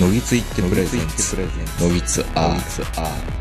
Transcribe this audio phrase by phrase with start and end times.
[0.00, 1.36] のぎついって presents
[1.82, 3.38] ノギツ-R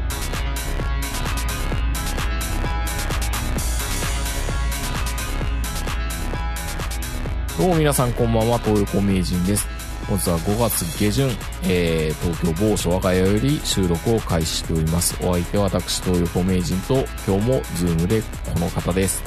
[7.60, 9.68] どうも皆さんこんばんは、東横名人です。
[10.08, 11.30] 本日は5月下旬、
[11.66, 15.16] えー、東京某所我が家より収録を開始しております。
[15.22, 19.22] お相手は私、東横名人と、今日もズームでこの方です。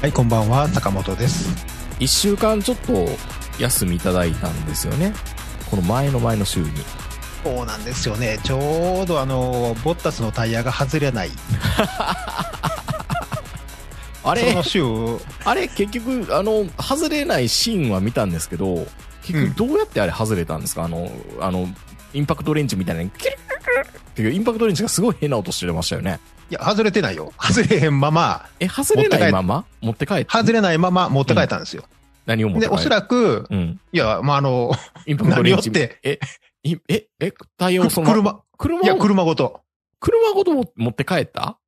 [0.00, 1.48] はい、こんばんは、坂本です。
[1.98, 3.08] 一週間ちょっと
[3.58, 5.12] 休みいただいたんですよね。
[5.70, 6.70] この前の前の週に。
[7.44, 8.38] そうなんですよね。
[8.42, 11.30] ちょうどあの、ボッタスのタイヤが外れない。
[14.24, 14.56] あれ？
[15.44, 18.86] あれ結局、あの、外れないシーンは見たんですけど、
[19.22, 21.68] 結局どうやってあれ外れたんですか、あの、あの、
[22.12, 23.36] インパクトレンチみたいな、キュル
[23.84, 26.18] ルキっていうインパクトレンチがすごい変な音してましたよね。
[26.50, 27.32] いや、外れてないよ。
[27.40, 29.64] 外れへんまま、え、外れないまま？
[29.80, 30.30] 持って帰って？
[30.30, 31.84] 外れないまま持って帰ったんですよ。
[32.26, 33.80] で、何を持って帰おそらく、うん。
[33.92, 34.72] いや、まあ、あの、
[35.06, 35.70] インパクトレンチ。
[35.70, 35.98] 何をって？
[36.02, 36.18] え、
[36.64, 38.82] いえ、え、対応その、車、車を？
[38.84, 39.60] いや、車ごと。
[40.00, 41.58] 車ごとも持って帰った？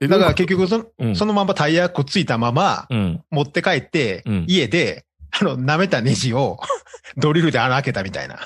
[0.00, 3.24] えだから結局その、うんそのままタイヤくっついたまま、うん。
[3.30, 6.58] 持って帰って、うん家で、あの、舐めたネジを
[7.16, 8.38] ドリルで穴開けたみたいな。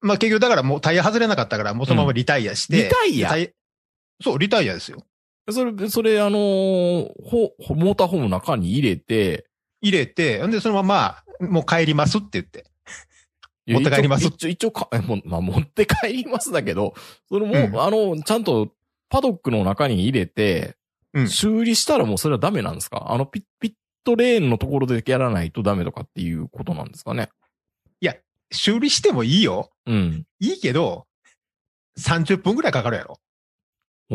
[0.00, 2.84] まあ結局だからもうタイヤ外れなかったから、もうそのままリタイアして。
[2.84, 3.54] リタイアで
[4.22, 5.04] そう、リタイアですよ。
[5.50, 9.46] それ、それ、あのーほ、ほモーターホームの中に入れて、
[9.80, 10.82] 入れて、んでそのま
[11.40, 12.66] ま、もう帰りますって言って。
[13.66, 14.88] いや持って帰ります一応、一応か、
[15.24, 16.94] まあ、持って帰りますだけど、
[17.28, 18.72] それもう、うんあの、ちゃんと、
[19.10, 20.76] パドックの中に入れて、
[21.14, 23.06] うん修理したらもうそれはダメなんですか？
[23.10, 23.72] あのピッ、ピッ
[24.04, 27.30] トレーンのところでやらないとダメとかっていうことなんですかね？
[28.50, 29.70] 修理してもいいよ。
[29.84, 30.26] うん。
[30.40, 31.06] いいけど、
[31.98, 33.18] 30分くらいかかるやろ。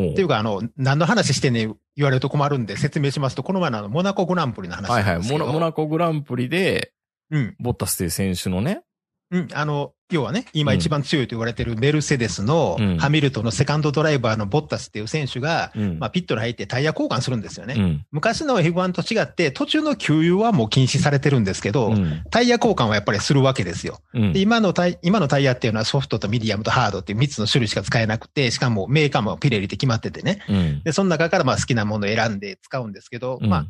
[0.00, 5.28] っていうか、あの、何の話してね、言われると困るんで説明しますと、この前のあの、モナコグランプリの話はいはい。
[5.28, 6.92] モナモナコグランプリで、
[7.30, 7.56] うん。
[7.60, 8.82] ボッタスという選手のね、
[9.30, 9.48] うん。
[9.52, 15.98] あの、要はね、今一番強いと言われてるメルセデスのうんハミルトンのセカンドドライバーのボッタスっていう選手が、うん。
[15.98, 17.74] まあ、ピットに入ってタイヤ交換するんですよね。
[17.76, 18.06] うん。
[18.12, 22.22] 昔の F1 と違って、途中の給油はもう禁止されてるんですけど、うん。
[22.30, 24.00] タイヤ交換はやっぱりするわけですよ。
[24.12, 30.44] うんで今のタイ、今のタイヤっていうのはソフトとミディアムとハードっていう3つの種類しか使えなくて、しかもメーカーもピレリって決まっててね。
[30.48, 30.82] うん。
[30.84, 33.66] で、その中からまあ好きなものを選んで使うんですけど、うんまあ、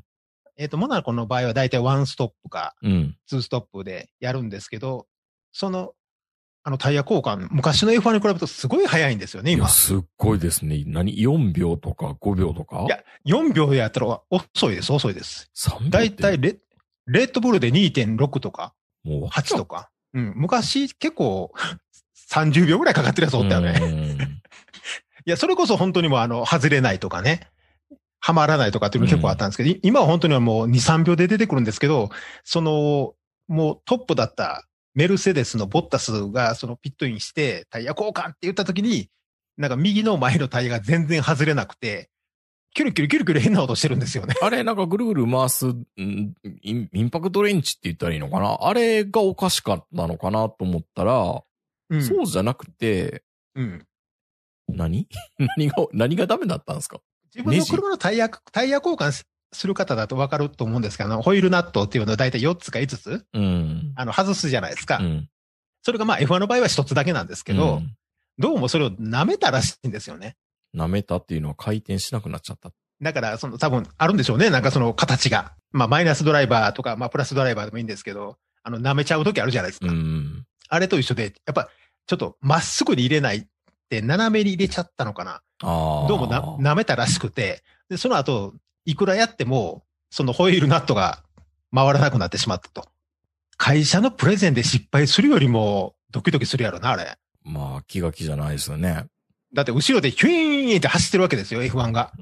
[0.56, 3.16] えっ、と、モナコの場合は大体ワンストップかうん。
[3.26, 5.06] ツーストップでやるんですけど、
[5.54, 5.92] その、
[6.64, 9.68] あのタイヤ交換、昔の F1 に比べるとすごい早いんですよね、今いや、。
[9.68, 10.82] すっごいですね。
[10.86, 12.84] 何 ?4 秒とか5秒とか？
[12.84, 15.50] いや、4秒でやったら遅いです、遅いです。
[15.56, 16.22] 3秒大って？
[16.22, 16.56] 体レ、
[17.06, 19.90] レッドブルで2.6とかもう8とか。
[20.12, 21.52] うん、昔結構
[22.30, 23.78] 30秒ぐらいかかってるやつおったよね。
[23.80, 24.18] うん
[25.26, 27.48] いや、それこそ本当にもうあの、外れないとかね、
[28.20, 32.10] はまらないとかっていうの結構あったんですけど、い今は本当にはもう2、3秒で出てくるんですけど、
[32.42, 33.14] その、
[33.48, 39.10] もうトップだったメルセデスのボッタスがそのピットインしてタイヤ交換って言った時に、
[39.56, 42.10] なんか右の前のタイヤが全然外れなくて、
[42.74, 44.34] キュルキュルキュルキュル変な音してるんですよね。
[44.42, 48.58] あれ、なんかぐるぐる回す、んインインパクトレンチって言ったらいいのかな？
[48.60, 51.42] あれがおかしかったのかなと思ったら、
[51.90, 52.02] うん。
[52.02, 53.22] そうじゃなくて、
[53.54, 53.86] うん。
[54.68, 55.06] 何？
[55.56, 57.00] 何が、何がダメだったんですか？
[57.34, 63.92] 自分の車のタイヤ、タイヤ交換すする方だとわかると思うんですけど、あのホイールナットっていうのは大体4つか5つ、うん。
[63.96, 64.98] あの、外すじゃないですか。
[64.98, 65.28] うん。
[65.82, 67.94] それがまあ F1 の場合は1つだけなんですけど、うん
[68.38, 70.36] どうもそれを舐めたらしいんですよね。
[70.74, 72.70] 舐めたっていうのは回転しなくなっちゃった。
[73.00, 74.50] だから、その多分あるんでしょうね。
[74.50, 75.52] なんかその形が。
[75.70, 79.86] まあマイナスドライバーとか、まあプラスドライバーでもいいんですけど、あの舐めちゃう時あるじゃないですか。
[79.86, 80.44] うん。
[80.68, 81.68] あれと一緒で、やっぱ
[82.06, 83.46] ちょっとまっすぐに入れないっ
[83.88, 85.42] て斜めに入れちゃったのかな。
[85.62, 86.08] ああ。
[86.08, 86.40] どうもな
[86.72, 88.54] 舐めたらしくて、で、その後、
[88.84, 91.22] いくらやっても、そのホイールナットが
[91.74, 92.88] 回らなくなってしまったと。
[93.56, 97.16] 会社のプレゼンで失敗するよりもドキドキするやろな、あれ。
[97.44, 99.06] まあ、気が気じゃないですよね。
[99.54, 102.12] だって後ろでヒュイーンって走ってるわけですよ、F1 が。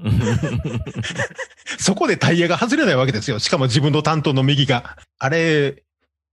[1.79, 3.39] そこでタイヤが外れないわけですよ。
[3.39, 4.97] しかも自分の担当の右が。
[5.17, 5.83] あれ、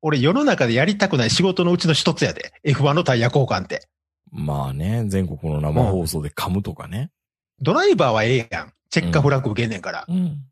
[0.03, 2.53] 俺世の中でやりたくない仕事のうちの一つやで。
[2.65, 3.88] F1 のタイヤ交換って。
[4.31, 7.11] まあね、全国の生放送で噛むとかね。
[7.61, 8.73] ドライバーはええやん。
[8.91, 10.05] チェッカーフラッグ受けんねんから。
[10.09, 10.43] うん。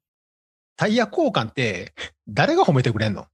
[0.76, 1.92] タイヤ交換って、
[2.28, 3.26] 誰が褒めてくれんの？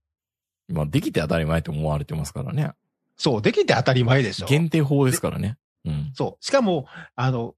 [0.67, 2.71] まあ、できて当たり前と思われてますからね。
[3.17, 4.47] そう、できて当たり前でしょ。
[4.47, 5.57] 限定法ですからね。
[5.85, 6.11] うん。
[6.15, 6.43] そう。
[6.45, 7.53] しかも、あの、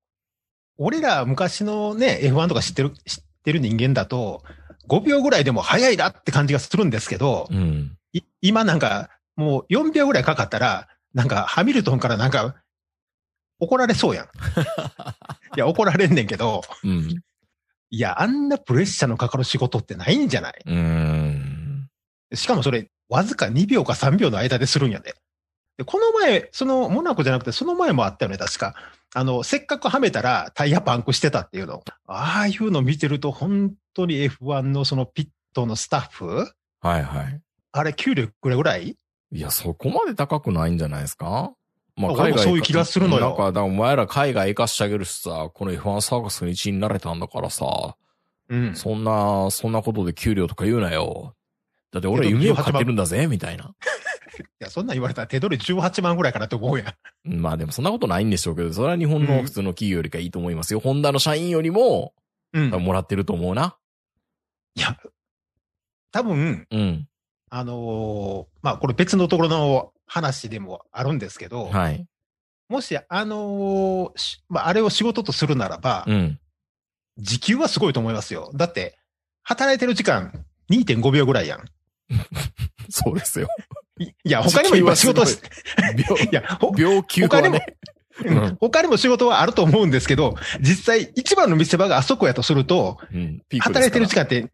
[0.77, 4.43] 俺ら昔のね、F1 とか知ってる、知ってる人間だと、
[4.89, 7.97] 5秒ぐらいでも早いなって感じがするんですけど、うん。
[8.13, 12.55] い今なんか、もう4秒ぐらいかかったら、なんか、ハミルトンからなんか、
[13.59, 14.25] 怒られそうやん。
[15.55, 17.23] いや、怒られんねんけど、うん。
[17.89, 20.53] いや、あんなプレッシャーのかかる仕事ってないんじゃない？
[20.65, 21.89] うーん。
[22.33, 25.15] しかもそれ、わずか2秒か3秒の間でするんやで。
[25.77, 28.75] で、この前、その、モナコじゃなくて、その前もあったよね、確か。
[29.13, 31.81] あの、せっかくはめたらタイヤパンクしてたっていうの。
[32.07, 36.51] ああいうの見てると、本当に F1 のそのピットのスタッフ？
[36.81, 37.41] はいはい。
[37.71, 38.97] あれ、給料いくらぐらい？
[39.31, 41.53] いや、そこまで高くないんじゃないですか？
[41.97, 47.95] ま俺もそういう気がするのよなんか、だからお前ら海外行かしてあげるしさ、この F1 サーカスの一員になれたんだからさ、
[48.49, 48.75] うん。
[48.75, 51.33] そんな、そんなことで給料とか言うなよ。
[51.91, 53.73] だって俺夢を買ってるんだぜ、みたいな。
[54.39, 56.95] いや、そんなん言われたら手取り18万ぐらいかなって思うや
[57.25, 57.41] ん。
[57.41, 60.79] まあでもそんなことないんでしょうけど、それは日本の普通の企業よりかいいと思いますよ。
[60.79, 62.13] ホンダの社員よりも、
[62.53, 62.69] うん。
[62.69, 63.75] もらってると思うな。
[64.75, 64.95] いや、
[66.11, 67.07] 多分、うん。
[67.49, 72.05] あのーまあ、これ別のところの話でもあるんですけど、はい。
[72.69, 76.39] もし、あのーしまあ、あれを仕事とするならば、うん。
[77.17, 78.51] 時給はすごいと思いますよ。
[78.55, 78.97] だって、
[79.43, 81.65] 働いてる時間2.5秒ぐらいやん。
[82.89, 83.47] そうですよ。
[83.99, 85.39] いいや、他にもいっぱい仕事し
[86.09, 87.77] 病、いや、ほ病休は他にもね。
[88.25, 93.41] うん他にも仕事はあると思うんですけど、実際一番の見せ場があそこやとすると、うん。
[93.59, 94.51] 働いてる時間って、うん、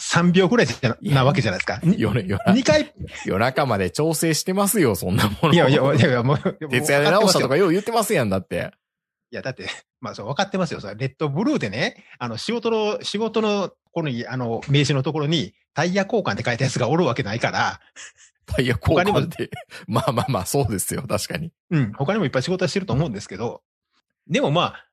[0.00, 0.66] 3秒ぐらい
[1.02, 1.80] なわけじゃないですか。
[1.82, 2.94] に夜、夜2回、
[3.26, 5.52] 夜中まで調整してますよ、そんなもの。
[5.52, 7.48] いやいや、いやいや、もう、徹夜で直したとか。
[7.50, 8.70] かよう言ってますやん、だって。
[9.30, 9.68] いや、だって、
[10.00, 10.80] まあ、そう、分かってますよ。
[10.80, 17.80] それレッドブルーでね、あの、仕事の、仕事の、この、あの、名刺のところに、タイヤ交換って書いたやつがおるわけないから、
[18.46, 19.50] タイヤ交換って。
[19.86, 21.52] まあまあまあ、そうですよ、確かに。
[21.70, 23.62] うん、他にもいっぱい仕事はしてると思うんですけど、
[24.28, 24.84] でもまあ、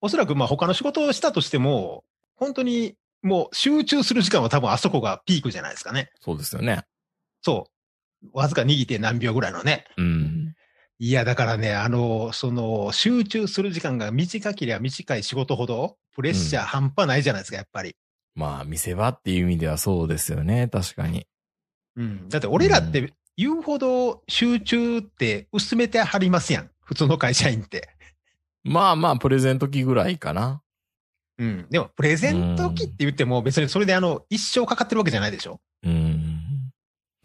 [0.00, 2.04] おそらくまあ他の仕事をしたとしても、
[2.36, 6.10] 本当にもう集中する時間は多分あそこがピークじゃないですかね。
[6.20, 6.84] そうですよね。
[7.42, 7.68] そ
[8.22, 8.38] う。
[8.38, 9.86] わずか握って何秒ぐらいのね。
[9.96, 10.54] うん。
[10.98, 17.96] いや、だからね、あの、その、集中する時間が短ければ短い仕事ほど、プレッシャー半端ないじゃないですか、やっぱり。
[18.34, 21.26] まあ、見せ場っていう意味ではそうですよね、確かに。
[21.96, 22.28] うん。
[22.28, 26.70] だって俺らって言うほど集中って薄めてはりますやん。
[26.84, 27.88] 普通の会社員って。
[28.62, 30.62] まあまあ、プレゼント期ぐらいかな。
[31.38, 31.66] うん。
[31.70, 35.60] でも、プレゼント機って言っても別にそれであの、一生かかってるわけじゃないでしょ？
[35.84, 36.40] うん。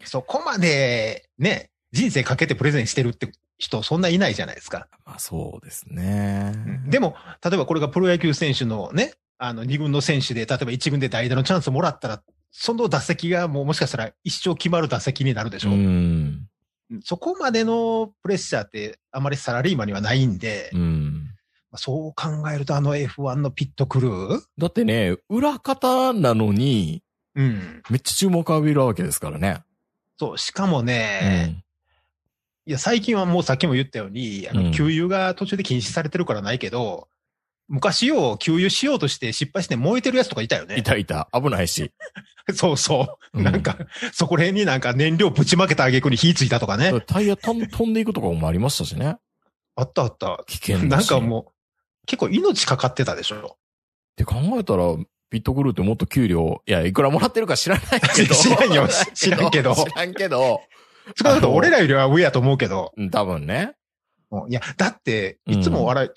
[0.04, 4.88] そこまで、ね、人生かけてプレゼンしてるって人そんないないじゃないですか。
[5.04, 6.54] まあ、そうですね。
[6.86, 7.14] でも、
[7.44, 15.70] 例えばこれがプロ野球選手のね、あの、二軍の選手で、例えば一軍で代打のチャンスもらったら、その打席がもうもしかしたら一生決まる打席になるでしょ？
[15.70, 16.48] うん。
[17.04, 21.19] そこまでのプレッシャーってあまりサラリーマンにはないんで、うん。
[21.76, 24.40] そう考えるとあの F1 のピットクルー？
[24.58, 27.02] だってね、裏方なのに、
[27.36, 27.82] うん。
[27.90, 29.62] めっちゃ注目浴びるわけですからね。
[30.18, 31.62] そう、しかもうね、
[32.66, 32.70] ん。
[32.70, 37.08] いや、最近はもうさっきも言ったように、あの、うん給油が途中で禁止されてるからないけど、
[37.68, 40.76] 昔よ、給油しようとして失敗して燃えてるやつとかいたよね。
[40.76, 41.28] いたいた。
[41.32, 41.92] 危ないし。
[42.52, 43.38] そうそう。
[43.38, 43.78] うんなんか、
[44.12, 47.00] そこら辺になんか燃料ぶちまけた挙句に火ついたとかね。
[47.06, 47.54] タイヤ飛
[47.86, 49.18] んでいくとかもありましたしね。
[49.76, 50.42] あったあった。
[50.48, 51.08] 危険だなんし。
[51.08, 51.52] かもう、
[52.10, 53.56] 結構命かかってたでしょ。
[53.56, 53.58] っ
[54.16, 54.96] て考えたら、
[55.30, 58.34] ピットクルーってもっと給料、いや、いくらもらってるか知らないけど。
[58.34, 60.60] 知らんよ知らんけど知らんけど。
[61.16, 62.92] 少なくとも俺らよりは上やと思うけど。
[62.96, 63.74] うん多分ね。
[64.48, 66.10] いや、だって、いつも笑い、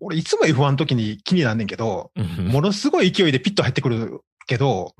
[0.00, 4.94] 俺いつも F1 の時に気になんねんけど、ものすごい勢いでピット入ってくるけど、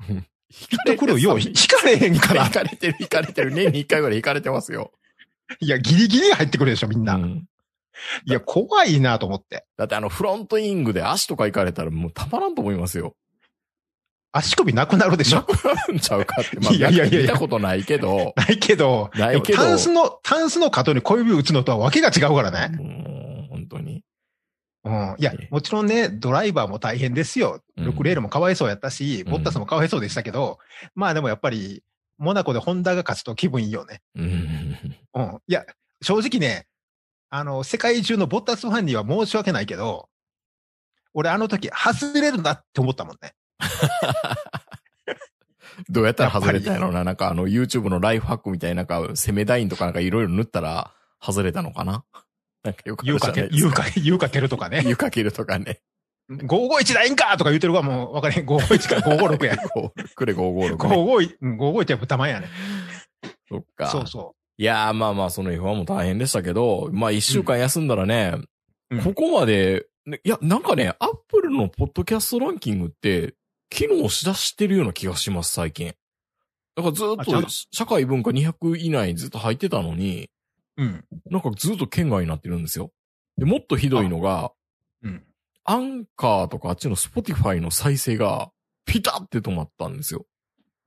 [0.49, 2.51] ピットクルーよう 引かれへんから引。
[2.51, 3.51] かれてる、引かれてる。
[3.51, 4.91] 年に一回ぐらい引かれてますよ。
[5.59, 7.15] いや、ギリギリ入ってくるでしょ、みんな。
[7.15, 7.45] うん
[8.25, 9.65] いや、怖いなと思って。
[9.77, 13.15] だってあの、フロントイングで足とか行かれたらもうたまらんと思いますよ。
[14.31, 15.37] 足首なくなるでしょ？
[15.37, 16.59] なくなるんちゃうかって。
[16.59, 18.33] まあ、いやいやいやいや見たことないけど。
[18.35, 22.75] ないけど、ないけどタンスの、タンスの角に小指打つのとはわけが違うからね。
[22.75, 24.03] もう、本当に。
[24.85, 25.15] うん。
[25.19, 27.61] いやええ、もちろんね、ドライバーも大変ですよ。
[27.77, 30.57] うんルクレールもかわいそうやったし、うんボッタスもかわいそうでしたけど、
[30.95, 31.83] まあでもやっぱり、
[32.17, 34.01] モナコでホンダが勝つと気分いいよね。
[34.15, 34.77] うん。
[35.15, 35.39] うん。
[35.47, 35.63] いや、
[36.01, 36.65] 正直ね、
[37.35, 40.07] あの、世界中のボッタスファンには申し訳ないけど、
[41.15, 43.33] 俺あの時、外れるなって思ったもんね。
[45.89, 52.05] どうやったら外れたんやろななんかあの YouTube のライフハックみたいななんか攻めダインとかなんかいろいろ塗ったら外れたのかな？
[52.63, 54.83] なんかよくあ言うかけ、言うかけ、言うかけるとかね。
[54.85, 55.81] 湯かけるとかね。
[56.29, 58.45] 551ラインかとか言ってるからもう分かれへん。
[58.45, 59.57] 551か556や。
[60.13, 60.75] くれ556、ね。
[60.75, 62.47] 551、うん551って豚まんやね。
[63.49, 63.87] そっか。
[63.87, 68.35] そうそいやーまあまあその F1 も大変でしたけど、まあ一週間休んだらね、
[68.89, 73.33] うんここまで、ねいや、なんかね、アップルのポッドキャストランキングって、
[73.69, 75.95] 機能しだしてるような気がします、最近。
[76.77, 80.29] だからずっと社会文化200以内にずっと入ってたのに、
[80.77, 80.83] う。
[80.83, 81.05] うん。
[81.29, 82.91] なんかずっと圏外になってるんですよ。
[83.37, 84.53] で、もっとひどいのが、
[85.01, 85.25] うん。
[85.65, 88.49] アンカーとかあっちのスポティファイの再生が
[88.85, 90.25] ピタって止まったんですよ。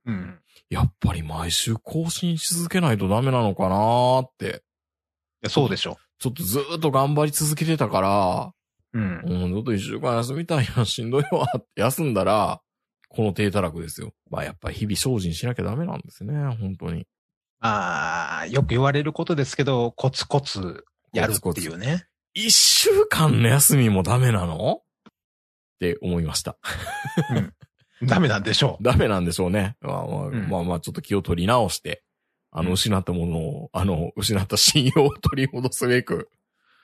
[0.07, 0.39] うん。
[0.69, 4.63] やっぱり毎週更新し続けないとダメなのかなーって。
[5.41, 5.97] やそうでしょ。
[6.19, 8.53] ちょっとずーっと頑張り続けてたから、
[8.93, 9.21] うん。
[9.23, 12.61] うん、ちょっと一週間休みたいな、しんどいわって休んだら、
[13.09, 14.13] この低たらくですよ。
[14.29, 17.05] まあやっぱり日々精進しなきゃダメなんですね、本当に。
[17.59, 22.05] まあ、よく言われることですけど、コツコツやるっていうね。
[22.33, 24.81] 一週間の休みもダメなの？
[24.81, 25.11] っ
[25.79, 26.57] て思いました。
[28.03, 29.75] ダメなんでしょダメなんでしょうね。
[29.81, 30.49] まあまあ、ん。
[30.49, 32.03] まあまあ、ちょっと気を取り直して、
[32.51, 32.73] あの、うん。
[32.73, 36.29] 失ったものを、あの、失った信用を取り戻すべく、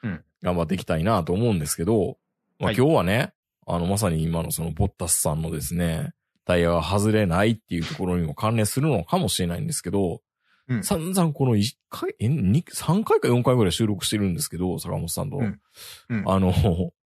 [0.01, 0.24] うん。
[0.41, 2.17] 頑張っていきたいなと思うんですけど、
[2.60, 2.75] まあはい。
[2.75, 3.34] 今日はね、
[3.65, 6.13] あの、まさに今のそのボッタスさんのですね、
[6.46, 10.22] タイヤが外れないっていうところにも関連するのかもしれないんですけど、
[10.67, 10.84] うん。
[10.84, 15.38] 散々この1回、え、2、3回か4回ぐらい収録してるんですけど、坂本さんと。
[15.38, 15.62] うん。
[16.10, 16.24] うん。
[16.25, 16.53] あの、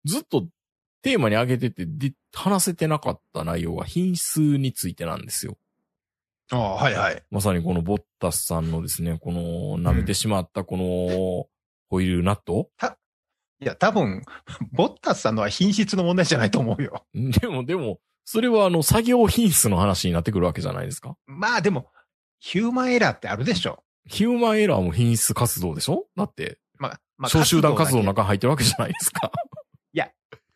[0.06, 0.48] ずっと
[1.02, 5.58] テーマに挙げてて、で、話せてなかった内容が品質についてなんですよ。
[6.52, 6.56] う。
[6.56, 7.24] ああ、はいはい。
[7.32, 9.42] まさにこのボッタスさんのですね、この
[9.80, 10.84] 舐めてしまったこの
[11.90, 12.70] ホイールナット、
[13.60, 14.22] いや、多分、
[14.72, 17.08] ボッタスさんのは品質の問題じゃないと思うよ。
[17.14, 21.16] でも、でも、それはあの、作業品質の話になってくるわけじゃないですか？
[21.26, 21.92] まあでも、
[22.40, 23.84] ヒューマンエラーってあるでしょ。
[24.06, 26.06] ヒューマンエラーも品質活動でしょ？
[26.16, 29.32] だって、まあ、まあ、小集団活動の中に入ってるわけじゃないですか。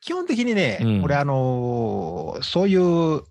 [0.02, 3.24] 基本的にね、うん俺あのーそういう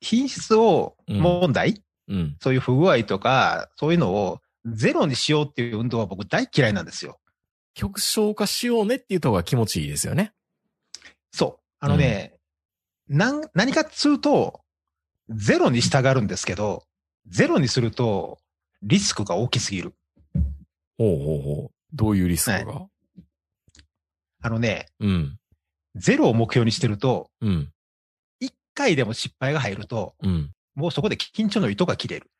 [0.00, 2.36] 品質を問題、うん。
[2.40, 7.20] そういう不具合とか、そういうのをゼロにしようっていう運動は僕大嫌いなんですよ。
[7.74, 10.32] 極小化しようねっていうとこが気持ちいいですよね。
[11.32, 11.64] そう。
[11.80, 12.34] あのね、
[13.08, 14.60] なん、何かっつうと、
[15.28, 16.84] ゼロに従うんですけど、
[17.28, 18.38] ゼロにすると、
[18.82, 19.94] リスクが大きすぎる。
[20.98, 21.70] ほうほうほう。
[21.92, 22.86] どういうリスクが、
[24.42, 25.39] あのね、うん。
[25.94, 27.68] ゼロを目標にしてると、うん。
[28.40, 30.50] 一回でも失敗が入ると、うん。
[30.74, 32.30] もうそこで緊張の糸が切れる。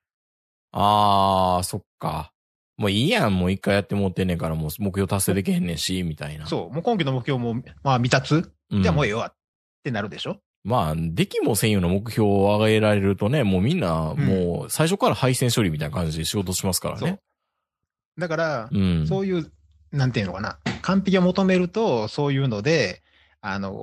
[0.73, 2.33] あー、そっか。
[2.77, 6.47] もういいやん、もう一回やってもってんねんから、もう目標達成できへんねんし、みたいな。
[6.47, 6.73] そう。
[6.73, 8.83] もう今期の目標も、まあ未達、うん。
[8.83, 9.35] じゃあもうええわっ
[9.83, 10.39] てなるでしょ？
[10.63, 17.19] まあ、できもせんような目標を上げられるとね、もうみんな、もう最初から配線処理みたいな感じで仕事しますからね。
[18.19, 19.07] だから、うん。
[19.07, 19.51] そういう、
[19.91, 20.59] なんていうのかな。
[20.83, 23.03] 完璧を求めると、そういうので、
[23.41, 23.75] あのー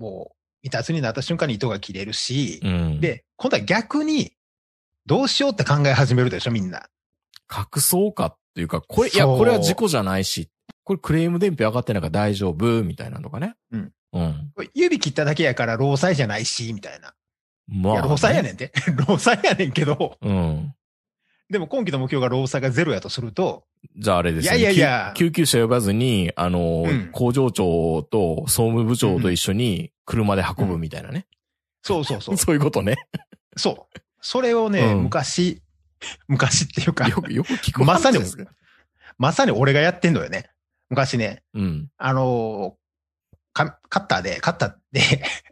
[0.00, 4.32] もう、未達になった瞬間に糸が切れるし、うん。、で、今度は逆に、
[5.06, 6.88] どうしようって考え始めるでしょ、みんな。
[7.50, 10.50] 隠そうかっていうか、これ、いや、これは事故じゃないし、
[10.84, 13.54] これクレーム伝票上がってないから大丈夫、みたいなのとかね。
[13.72, 13.92] うん。
[14.12, 14.52] うん。
[14.74, 17.14] 指切っただけやから労災じゃないし、みたいな。
[17.68, 18.72] まあ、いや、労災やねんて。
[19.06, 20.74] 労災やねんけど、うん。
[21.50, 23.64] でも今期の目標が労災がゼロやとすると、
[23.96, 24.58] じゃああれですね。
[24.58, 31.26] いやいやいや救救急車呼ばずに、あの、うん工場長と総務部長と一緒に車で運ぶみたいなね。
[31.82, 32.36] そうそうそう。
[32.38, 32.96] そういうことね。
[33.56, 33.98] そう。
[34.20, 35.62] それをね、うん昔、
[36.26, 38.18] 昔っていうか、よく、よく聞くまさに
[39.16, 40.50] まさに俺がやってんのよね。
[40.90, 41.88] 昔ね、うん。
[41.96, 42.76] あの
[43.52, 45.00] カッターで、カッターで、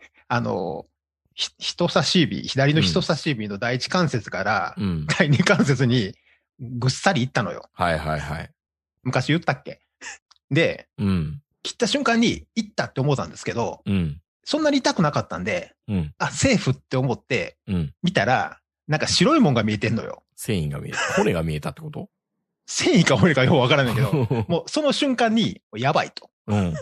[0.29, 0.87] あの
[1.37, 5.07] 人差し指、左の人差し指の第一関節からうん。
[5.07, 6.15] 第二関節に
[6.59, 7.69] ぐっさりいったのよ。
[7.75, 8.51] はいはいはい。
[9.03, 9.81] 昔言ったっけ？
[10.51, 11.43] で、うん。
[11.63, 14.21] 切った瞬間に、いったって思ったんですけど、うん。
[14.45, 16.15] そんなに痛くなかったんで、うん。
[16.19, 17.93] あ、セーフって思ってうん。
[18.03, 20.23] 見たら、なんか白いもんが見えてんのよ。
[20.37, 20.99] 繊維が見えた。
[21.17, 22.09] 骨が見えたってこと？
[22.67, 24.13] 繊維か骨かようわからないけど、
[24.49, 26.31] もうその瞬間に、やばいと。
[26.47, 26.75] うん。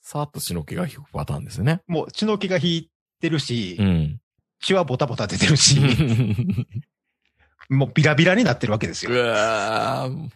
[0.00, 1.82] さーっと血の気が引くパターンですね。
[1.86, 4.20] もう血の気が引いてるし、うん。
[4.60, 5.80] 血はボタボタ出てるし、
[7.68, 10.30] もうビラビラになってるわけですうよ。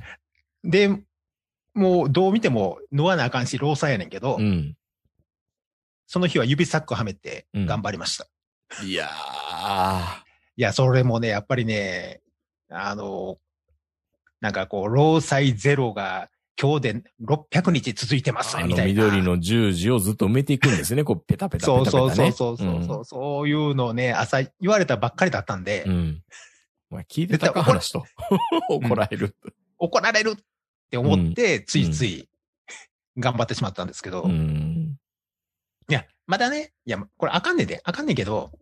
[0.62, 0.88] で、
[1.74, 4.76] もうどう見ても縫わなあかんし、労災やねんけど、うん。
[6.06, 8.26] その日は指サックはめてうん頑張りました。
[8.84, 10.20] いやー。
[10.56, 12.20] いや、それもね、やっぱりね、
[12.68, 13.38] あの、
[14.40, 16.28] なんかこう、労災ゼロが
[16.60, 19.04] 今日で600日続いてます、みたいな。
[19.04, 21.04] 緑の十字をずっと埋めていくんですね。
[21.04, 22.32] こう、 ペタペタペそうタペタね。
[22.32, 25.92] そうそうそうそうそう、そういうのをね、朝言われたばっかりだったんで、うん。
[25.92, 26.22] うん。
[26.90, 28.04] お前聞いてたか話と。
[28.68, 29.36] 怒られる。
[29.78, 30.44] 怒られるっ
[30.90, 32.28] て思って、ついつい
[33.16, 34.98] 頑張ってしまったんですけど、うん。
[35.88, 38.52] いや、まだね、いや、これあかんねんで、あかんねんけど、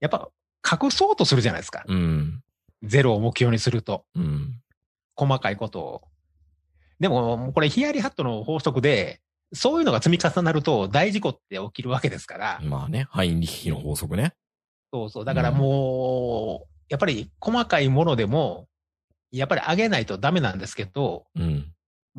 [0.00, 0.30] やっぱ
[0.64, 1.84] 隠そうとするじゃないですか。
[1.86, 2.42] うん。
[2.82, 4.62] ゼロを目標にすると、うん。
[5.16, 6.02] 細かいことを。
[7.00, 9.20] でも、これヒヤリハットの法則で、
[9.52, 14.34] そういうのが積み重なると大事故って起きるわけですから、まあね、ハインリッヒの法則ね。
[14.92, 15.24] そうそう。
[15.24, 18.68] だからもう、やっぱり細かいものでも、
[19.30, 21.72] やっぱり上げないとダメなんですけど、うん。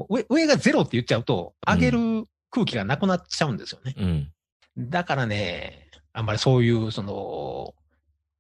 [0.10, 3.96] 上上がゼロって言っちゃうと、上げる空気がなくなっちゃうんですよね。
[3.98, 4.32] うん。
[4.78, 7.74] だからね、あんまりそういう、その、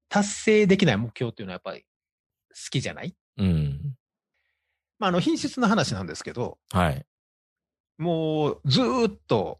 [0.09, 1.85] 達成できない目標っていうのはやっぱり好
[2.71, 3.13] きじゃない？
[3.37, 3.95] うん。
[4.99, 7.05] まあ、あの、品質の話なんですけど、はい。
[7.97, 9.59] もう、ずーっと、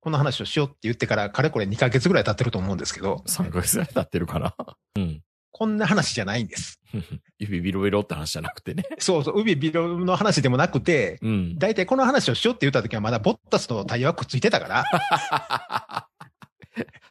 [0.00, 4.54] この話をしようって言ってから、かれこれ2ヶ月ぐらい経ってると思うんですけど、3ヶ月ぐらい経ってるかな？
[4.96, 5.22] うん。
[5.52, 6.80] こんな話じゃないんです。
[7.38, 8.84] 指ビロビロって話じゃなくてね。
[8.98, 11.58] そうそう、海ビロの話でもなくて、うん。
[11.58, 16.08] 大体この話をしようって言った時はまだボッタスのタイヤはくっついてたから、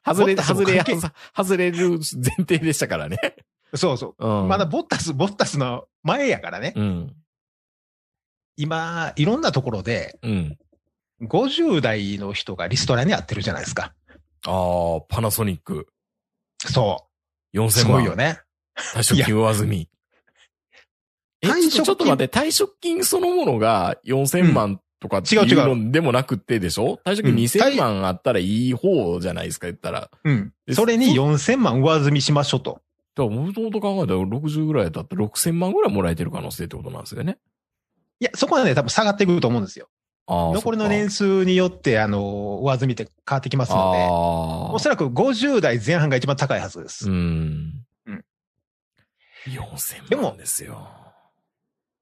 [0.03, 0.83] 外れ、外れ、
[1.35, 1.99] 外れる前
[2.37, 3.17] 提でしたからね。
[3.75, 4.43] そうそうう。
[4.45, 4.47] ん。
[4.47, 6.73] まだボッタス、ボッタスの前やからね。
[6.75, 7.15] うん。
[8.57, 10.57] 今、いろんなところで、うん。
[11.23, 13.93] 50代の人がリストラにやってるじゃないですか。
[14.45, 15.87] ああ、パナソニック。
[16.59, 17.07] そ
[17.53, 17.57] う。
[17.57, 17.93] 4000す万。
[17.93, 18.39] ごいよね。
[18.95, 19.89] 退職金上積み。
[21.41, 21.83] え、退職金？
[21.83, 26.99] ちょっと待って、退職金そのものが4000万とかっていう違う違のでもなくてでしょ？
[27.05, 30.09] 退職金うん2000万あったらいい方じゃないですか、言ったら。
[30.23, 30.53] うん。
[30.65, 32.81] でそれに4000万上積みしましょうと。
[33.15, 37.37] だから、もともと考えたら60ぐらいだったら6000万ぐらいもらえてる可能性ってことなんですよね。
[38.19, 39.89] いや、そこはね、多分下がってくると思うんですよ。
[40.27, 47.07] 残りの年数によって、あの、上積みって変わってきますので、あおそらく50代前半が一番高いはずです。
[47.07, 47.11] あ。
[47.11, 47.85] うん。
[48.05, 48.25] うん。
[49.47, 50.87] 4000でも万ですよ。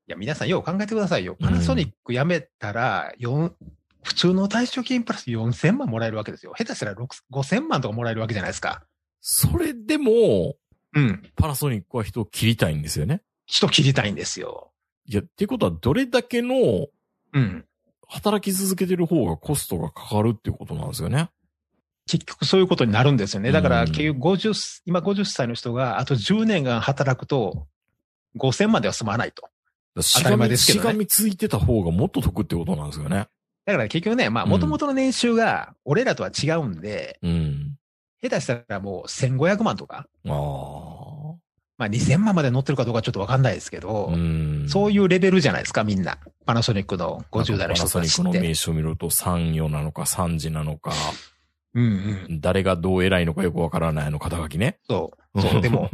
[0.07, 1.35] いや、皆さんよう考えてくださいよ。
[1.39, 3.55] パナソニック辞めたら、四
[4.03, 6.53] 普通の退職金プラス4000万もらえるわけですよ。
[6.57, 8.83] 下手したら6 5000万とかもらえるわけじゃないですか。
[9.21, 10.55] それでも、
[10.93, 11.31] うん。
[11.35, 13.21] パナソニックは人を切りたいんですよね。
[13.45, 14.71] 人切りたいんですよ。
[15.05, 16.87] いや、っていうことはどれだけの
[17.33, 17.65] うん。
[18.07, 21.29] 働き続けてる方がコストがかかるっていうことなんですよね。
[22.07, 23.51] 結局そういうことになるんですよね。
[23.51, 27.67] だから、うん結局50、今50歳の人があと10年間働くと、
[28.37, 29.49] 5000万では済まないと。
[29.95, 33.27] 当たりしがみ、前ですけどねしがみついてた方がもっと得ってことなんですよね。
[33.65, 37.77] だから結局ね、まあ、うん元々の年収が俺らとは違うんで、うん。
[38.21, 41.19] 下手したらもう1500万とか、ああ。
[41.79, 44.65] まあ2000万まで乗ってるかどうかちょっとわかんないですけど、うん。
[44.67, 46.17] そういうレベルじゃないですか、みんな。
[46.45, 48.21] パナソニックの50代の人パナソたちって。
[48.21, 50.91] ニックの名刺を見ると3余なのか3時なのか、
[51.73, 51.83] うん
[52.27, 52.41] うん。
[52.41, 54.77] 誰がどう偉いのかよくわからないあの肩書きね。
[54.89, 55.39] そう。
[55.41, 55.61] そう。
[55.61, 55.89] でも、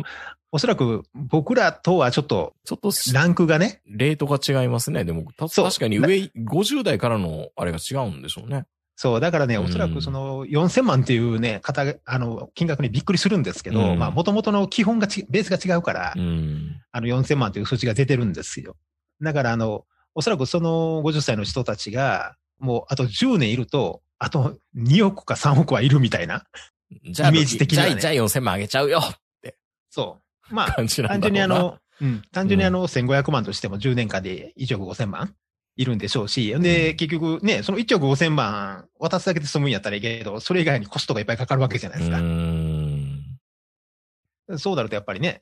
[0.51, 5.03] おそらく僕らとはちょっとちょっとランクがね、レートが違いますね。
[5.03, 8.65] でも、確かに上、50代からのあれが違うんでしょうね。
[8.95, 16.81] そう、だからね、うんおそらくその4000万っていうね、方、あの、金額にびっくりするんですけど、うんまあ、元々の基本がち、ベースが違うから、うん。
[16.91, 18.77] あの4000万という数字が出てるんですよ。
[19.21, 26.45] だから、あの、おそらくその50歳の人たちが、もうあと10年いると、あと2億か3億はいるみたいな。
[27.03, 29.01] じゃあ、イメージ的にはねじゃあ、じゃあ4000万あげちゃうよ
[29.89, 30.55] そう。
[30.55, 30.71] まあ。
[30.71, 35.35] 単純にあの、うん、単純にあの、1500万としても10年間で1億5000万
[35.75, 42.19] いるんでしょうし、で、結局ね、その1億5000万渡すだけで済むんやったらいいけど、それ以外にコストがいっぱいかかるわけじゃないうですか。
[42.19, 43.21] ん。
[44.57, 45.41] そうなるとやっぱりね、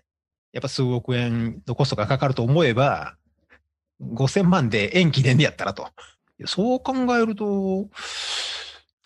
[0.52, 3.16] やっぱ数億円のコストがかかると思えば、
[4.02, 5.88] 5000万で延期でんねやったらと。
[6.46, 7.88] そう考えると、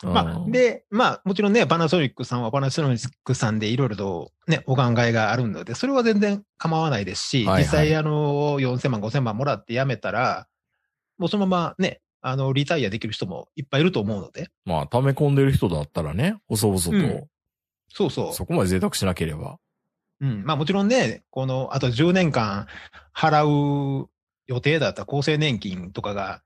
[0.04, 10.48] まあ、で、まあ、もちろんね、パナソニックさんはパナソニックさんでいろいろとね、お考えがあるので、それは全然構わないですし、はいはい実際あの、4000万、5000万もらって辞めたら、
[11.17, 17.27] もうそのままね、あの、リタイアできる人もいっぱいいると思うので、まあ、溜め込んでる人だったらね、細々と、うん
[17.89, 18.34] そうそう。
[18.34, 19.60] そこまで贅沢しなければ。
[20.19, 20.43] うん。
[20.43, 22.67] まあもちろんね、この、あと10年間
[23.15, 23.45] 払
[24.03, 24.10] う
[24.45, 26.41] 予定だった厚生年金とかが、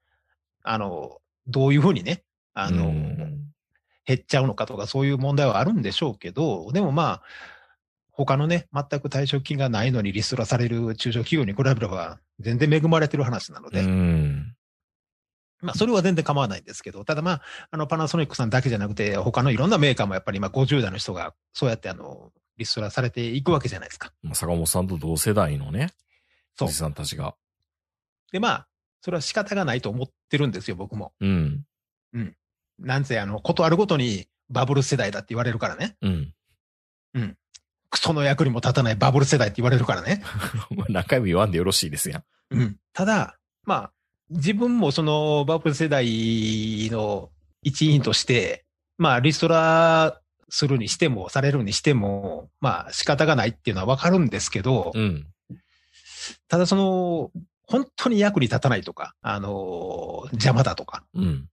[0.64, 3.52] あの、どういうふうにね、あの、うん
[4.06, 7.22] 減っちゃうのかとかそういう問題はあるんでしょうけど、でもまあ、
[8.12, 14.41] 他のね、全く退職金がないのにリストラされる中小企業に比べれば全然恵まれてる話なので、うん。
[15.62, 24.12] まあそれは全然構わないんですけど、ただまあ、あのパナソニックさんだけじゃなくて、他のいろんなメーカーもやっぱり今50代の人がそうやってあの、リストラされていくわけじゃないですか。
[24.24, 25.90] まあ坂本さんと同世代のね、
[26.56, 27.36] そうおじさんたちが。
[28.32, 28.68] で、まあ、
[29.02, 31.14] それは仕方がないと思ってるんですよ、僕も。
[31.20, 31.66] うん。
[32.80, 35.98] なんせ、あの、ことあるごとにバブル世代だって言われるからね。
[36.02, 36.10] う
[37.22, 37.38] ん。
[37.90, 40.24] クソの役にも立たないバブル世代って言われるからね。
[40.76, 42.24] まあ何回も言わんでよろしいですやん。
[42.52, 42.80] うん。
[42.94, 43.94] ただ、まあ、
[44.32, 46.06] 自分もそのバブル世代
[46.90, 47.30] の
[47.64, 48.64] 一員として、
[48.98, 55.28] まあ、リストラするにしても、されるにしても、まあ、仕方がないっていうのはわかるんですけど、うん。
[56.48, 57.32] ただその、
[57.64, 61.48] 本当に役に立たないとか、あの、邪魔だとか、うん。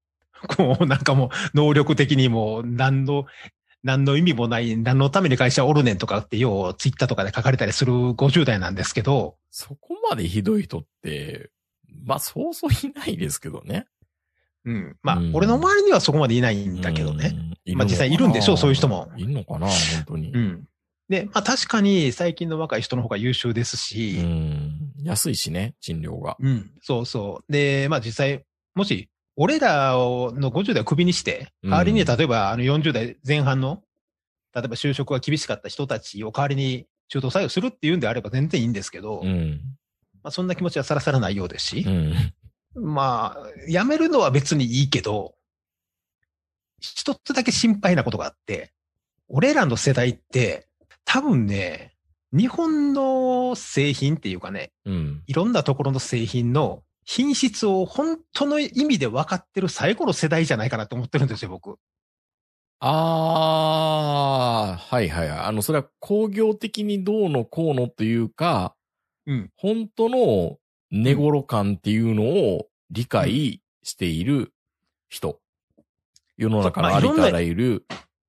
[0.57, 3.27] こう、なんかもう、能力的にも、何の、
[3.83, 11.51] 何の意味もない、何のために会社おるねんとかって、よう、ツイッターとかで書かれたりする50代なんですけど、そこまでひどい人って、
[12.05, 13.87] まあ、そうそういないですけどね。
[14.65, 14.97] うん。
[15.03, 17.35] まあ、うん俺の周りにはそこまでいないんだけどね。
[17.67, 17.77] うん。
[17.77, 20.39] まあ実際いるんでしょうそういう人もいるのかな、本当にう。
[20.39, 20.69] ん。
[21.09, 24.93] で、まあ確かに最近の若い人の方が優秀ですうし、ん。
[25.03, 26.37] 安いしね、賃料が。
[26.41, 26.71] うん。
[26.83, 27.53] そうそう。
[27.53, 33.83] で、まあ実際、もし、俺らをの50代をクビにして、うん代わりに例えばあの40代前半の、
[34.55, 39.61] 例えば就職が厳しかった人たちを代わりに中途採用するっていうんであれば全然いいんですけど、うん。
[40.29, 42.13] まあそんな気持ちはさらさらないようですしう、ん。
[42.75, 45.35] まあ、辞めるのは別にいいけど、
[46.81, 48.73] 一つだけ心配なことがあって、
[49.29, 50.69] 俺らの世代って、
[51.07, 51.95] 多分ね、
[52.33, 55.23] 日本の製品っていうかね、うん。
[55.27, 61.79] いろんなところの製品の品質を本当の意味で分かってる最後の世代じゃないかなと思ってるんですよ、僕。
[62.81, 65.39] あー、はいはいはい。
[65.39, 68.75] あの、それは工業的にどうのこうのっていうか、
[69.29, 69.51] うん。
[69.57, 70.57] 本当の
[70.91, 74.53] 寝頃感っていうのを理解している
[75.09, 75.39] 人。
[76.37, 77.87] 世の中のありとあらゆる、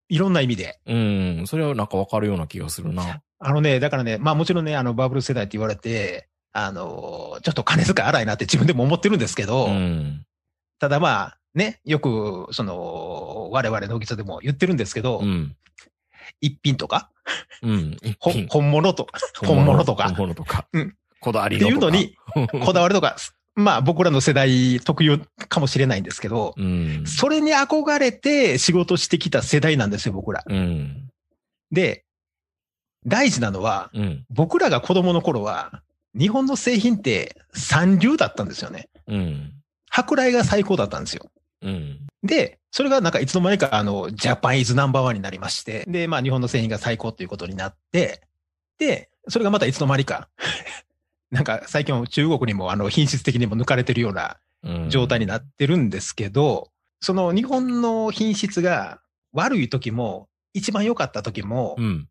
[0.10, 0.80] いろんな意味で。
[0.86, 3.22] うん、それはなんかわかるような気がするな。
[3.40, 10.26] あのね、だからね、まあもちろんね、あの、バブル世代って言われて、あの、ちょっと金遣い荒いなって自分でも思ってるんですけど、うん。
[10.80, 15.56] ただまあ、ね、よく、その、我々のギでも言ってるんですけど、うん。
[16.42, 17.10] 一品とか、
[17.62, 17.98] うん。
[18.50, 20.06] 本物とか、本物とか？
[20.10, 20.68] 本物とか。
[20.74, 21.66] うんこだわりって。
[21.66, 22.16] いうのに、
[22.64, 23.18] こだわりとか、
[23.56, 27.04] まあ僕らの世代特有かもしれないんですけど、うん。
[27.06, 30.44] それに憧れて仕事してきた世代なんですよ、僕ら。
[30.48, 31.10] うん。
[31.72, 32.06] で、
[33.06, 34.26] 大事なのは、うん。
[34.30, 35.82] 僕らが子供の頃は、
[36.18, 38.90] 日本の製品って三流だったんですよね。
[39.08, 39.54] うん。
[39.92, 41.30] 舶来が最高だったんですよ。
[41.62, 42.08] うん。
[42.24, 48.22] で、それがなんかいつの間にかあの、ジャパンイズナンバーワンになりまして、で、まあ日本の製品が最高ということになって、
[48.78, 50.30] で、それがまたいつの間にか、
[51.32, 54.90] なんか最近は中国にもあの品質的にも抜かれてるようなうん。
[54.90, 59.00] 状態になってるんですけど、その日本の品質が
[59.32, 62.08] 悪い時も、一番良かった時も、うん。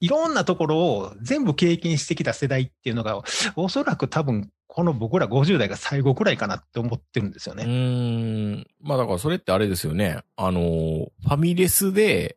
[0.00, 3.22] いろんなところを全部経験してきた世代っていうのが、
[3.56, 7.64] おそらく多分、この僕ら50代が最後くらいかなって思ってるんですようね。
[7.64, 8.66] ーん。
[8.80, 10.22] まあだからそれってあれですよね。
[10.36, 12.36] あの、ファミレスで、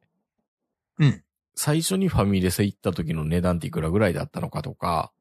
[0.99, 1.23] うん。
[1.55, 5.11] 最初にファミレス行った時の値段っていくらぐらいだったのかとか、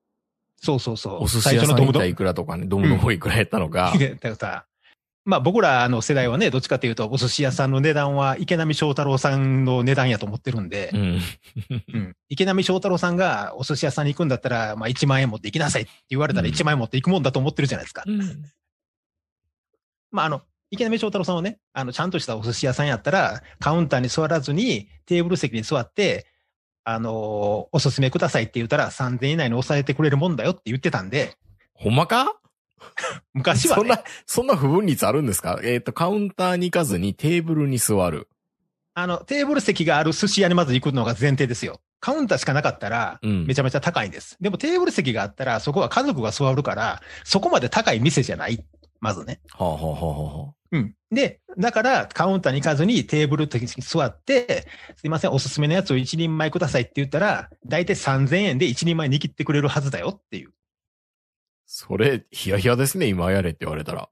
[0.59, 1.25] そうそうそう。
[1.25, 3.93] お寿司屋さん行ったらいくらとかね、ドムの方いくらやったのか。
[3.99, 4.67] だからさ、
[5.27, 11.21] まあ僕らの世代はね、どっちかというと、お寿司屋さんの値段は池波正太郎さんの値段やと思ってるんでう、ん。
[11.93, 18.05] うん池波正太郎さんがお寿司屋さんに行くんだったら、まあ1万円持って行きなさいって言われたらうん1万円持って行くもんだと思ってるじゃないですか。
[18.07, 18.21] うん。
[20.13, 26.27] まああの、池波正太郎さんはね、あの、ちゃんとしたお寿司屋さんやったら、カウンターに座らずにテーブル席に座って、
[26.89, 31.35] あのおすすめくださいって言ったら3000円以内に抑えてくれるもんだよって言ってたんで、
[31.75, 32.37] ほんまか？
[33.35, 35.61] 昔はねそんな、、そんな不分率あるんですか？
[35.63, 38.29] えっ、と、カウンターに行かずにテーブルに座る。
[38.95, 41.81] あの、テーブル席がある寿司屋にまず行くのが前提ですよ。
[42.01, 44.37] カウンターしかなかったら、うんめちゃめちゃ高いんです。
[44.41, 48.65] でもテーブル席があったら、そこは家族が座るから、そこまで高い店じゃない。
[49.01, 49.41] まずね。
[49.53, 50.95] はあ、はあはあはあ、うん。
[51.11, 60.53] で、だから、カウンターに行かずにテーブル席に座って、すいません、おすすめのやつを一人前くださいって言ったら、だいたい3000円で一人前握ってくれるはずだよっていう。
[61.67, 64.09] それ、ヒヤヒヤですね、今やれって言われたら。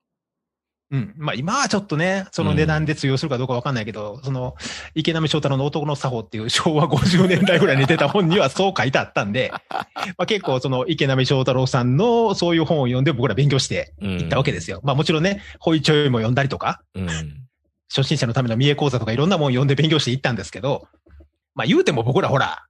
[0.90, 1.14] うん。
[1.16, 4.54] まあ今はちょっっとね、その値段で通用するかどうかわかんないけど、その、
[4.94, 14.10] 池波正太郎の男の作法っていう昭和50年代ぐらいに出た本にはそう書いてあったんで、 まあ結構その池波正太郎さんのそういう本を読んで僕ら勉強してうん。
[14.20, 14.80] いったわけですよ。
[14.84, 17.08] まあもちろんね、ホイチョイも読んだりとか、うん。
[17.88, 20.88] 初心者のための三重講座とかいろんなもん読んで勉強していったんですけど、
[21.54, 22.66] まあ言うても僕らほら、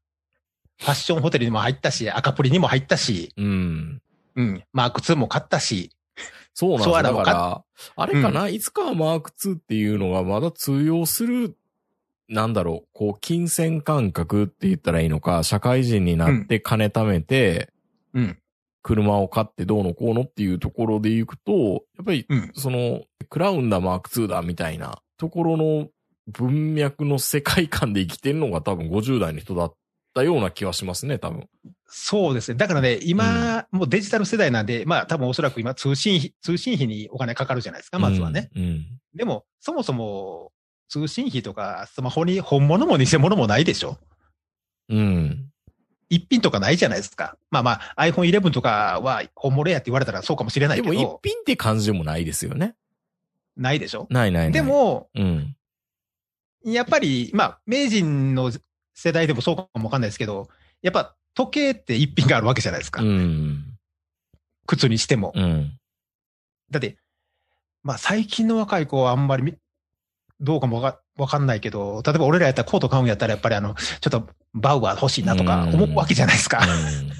[0.78, 4.00] ファッションホテルにも入ったし、赤プリにも入ったし、うん。
[4.36, 5.90] うん、マーク2も買ったし、
[6.54, 6.88] そうなんです。
[6.88, 7.02] よ。
[7.02, 7.64] だから、
[7.96, 11.56] あれかな、いつかはマーク2っていうのがまだ通用する、
[12.28, 17.70] なんだろう、こう、金銭感覚って言ったらいいのか、社会人になって金貯めて、
[18.14, 18.38] うん、
[18.82, 25.88] 車を買ってどうのこうのっていうところで行くと、やっぱり、うん、その、クラウンだマーク2だみたいなところの
[26.28, 29.74] 文脈の世界観で生きてるのが多分50代の人だっ
[30.14, 31.48] たような気はしますね、多分。
[31.86, 32.56] そうですね。
[32.56, 38.50] だからね、今、もうデジタル世代なんで、まあ多分おそらく今通信費、通信費にお金かかるじゃないですか、まずはね。
[38.56, 38.62] うん。
[38.62, 38.86] うん。
[39.14, 40.52] でも、そもそも
[40.88, 43.98] 通信費とかスマホに本物も偽物もないでしょ
[44.88, 45.50] うん。
[46.10, 47.36] 一品とかないじゃないですか。
[47.50, 52.74] まあまあ iPhone 11とかは本物やって言われたらそうかもしれないでも一けど、品って感じでもないですよね。
[53.56, 54.52] ないでしょないないない。
[54.52, 55.56] で、も、うん。
[56.64, 58.50] やっぱり、まあ、名人の
[58.94, 60.48] 世代でもそうかもわかんないですけど、
[60.82, 63.02] やっぱ時計って一品があるわけじゃないですか。
[63.02, 63.64] うん。
[64.66, 65.32] 靴にしても。
[65.34, 65.78] うん。
[66.70, 66.96] だって、
[67.82, 69.54] まあ最近の若い子はあんまりみ
[70.40, 76.60] どうかもわかわかんないけど、例えば俺らやったらコート買うんやったらやっぱりあの、ちょっとバウアー欲しいなとか思うわけじゃないですか。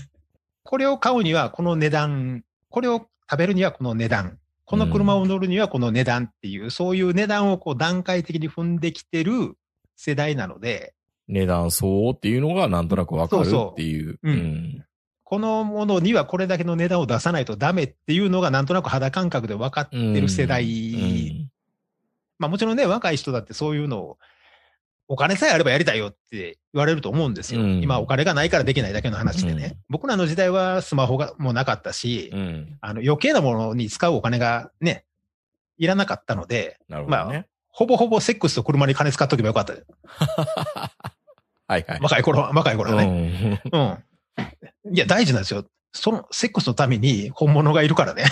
[0.63, 9.57] これを買うにはこの値段、これを食べるにはこの値段、この車を乗るにはこの値段っていう、そういう値段をこう段階的に踏んできてる
[9.97, 10.95] 世代なので、
[11.29, 14.19] 値段相応っていうのがなんとなくわかるっていう。
[15.27, 20.65] このものにはこれだけの値段を出さないとダメっていうのがなんとなく肌感覚で分かってる世代。
[20.65, 20.97] う
[21.47, 21.51] ん
[22.39, 24.19] まあもちろんね、若い人だってそういうのを、
[25.07, 27.61] お金さえあればやりたいよって言われると思うんですよ。
[27.61, 29.65] うん今お金がないからできないだけの話でね。
[29.65, 32.33] うん僕らの時代はスマホがもうなかったし、
[32.83, 35.05] 余計なものに使うお金がね、
[35.79, 37.47] いらなかったので、なるほどね。
[37.77, 39.75] ほぼほぼセックスと車に金使っとけばよかった。
[41.67, 42.01] はいはい。
[42.01, 43.61] 若い頃は、若い頃はね。
[43.73, 44.95] うんうん。
[44.95, 45.67] いや、大事なんですよ。
[45.93, 48.27] その、セックスのために本物がいるからね。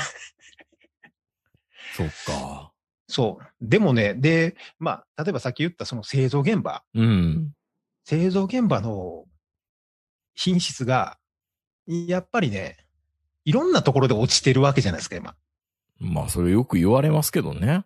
[1.96, 2.72] そっか。
[3.08, 3.46] そう。
[3.60, 6.84] でもね、で、まあ、例えばさっき言ったその製造現場。
[6.94, 7.52] うん。
[8.04, 9.24] 製造現場の
[10.34, 11.18] 品質が、
[11.88, 12.76] やっぱりね、
[13.44, 15.34] いろんなところで落ちてるわけじゃないですか、今。
[15.98, 17.84] まあ、それよく言われますけどね。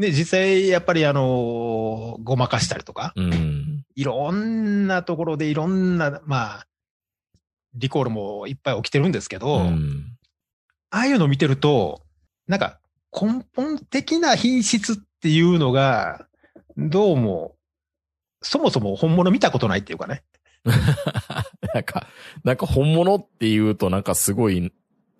[0.00, 3.84] で、実際、やっぱりあのごまかしたりとか、うん。
[3.94, 6.66] いろんなところでいろんな、まあ、
[7.74, 10.16] リコールもいっぱい起きてるんですけど、うん。
[10.90, 12.00] ああいうの見てると、
[12.48, 12.80] なんか
[13.12, 16.26] 根本的な品質っていうのが、
[16.76, 17.56] どうも、
[18.42, 20.22] そもそも本物見たことないっていうかね。
[21.74, 22.06] なんか、
[22.42, 24.72] なんか本物って言うとなんかすごい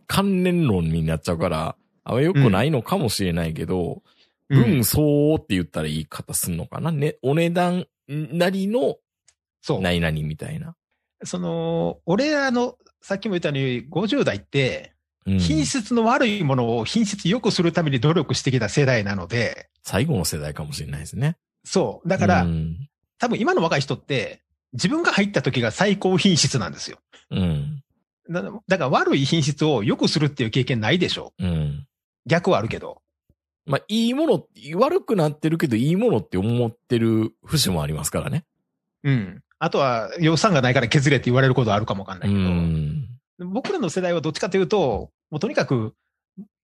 [0.07, 4.03] 関連論になっちゃうから、あんま良くないのかもしれないけど、
[4.51, 6.93] 分相応って言ったら言い方すんのかな？
[6.93, 8.97] ね、お値段なりの
[9.63, 9.81] そう。
[9.81, 10.75] 何々みたいな。
[11.25, 14.95] その、俺らの、さっきも言ったように、50代って、
[15.27, 21.37] うん、品質の悪いものを品質良くするために努力してきた世代なので、最後の世代かもしれないですね。
[21.63, 22.09] そう。
[22.09, 22.89] だから、うん。
[23.19, 24.41] 多分今の若い人って、
[24.73, 26.99] 自分が入った時が最高品質なんですよ。
[27.31, 27.83] うん。
[28.31, 31.35] だだから悪い品質を良くするっていう経験ないでしょ。
[31.39, 31.87] うん。
[32.25, 33.03] 逆はあるけど。
[33.71, 38.45] まあ、いいもの、悪くなってるけどいいものって思ってる節もありますからね。
[39.05, 39.43] うん。
[39.61, 43.47] あとは予算がないから削れって言われることはあるかもわかんなういけど。
[43.47, 43.53] ん。
[43.53, 45.95] 僕らの世代はどっちかというと、もうとにかく、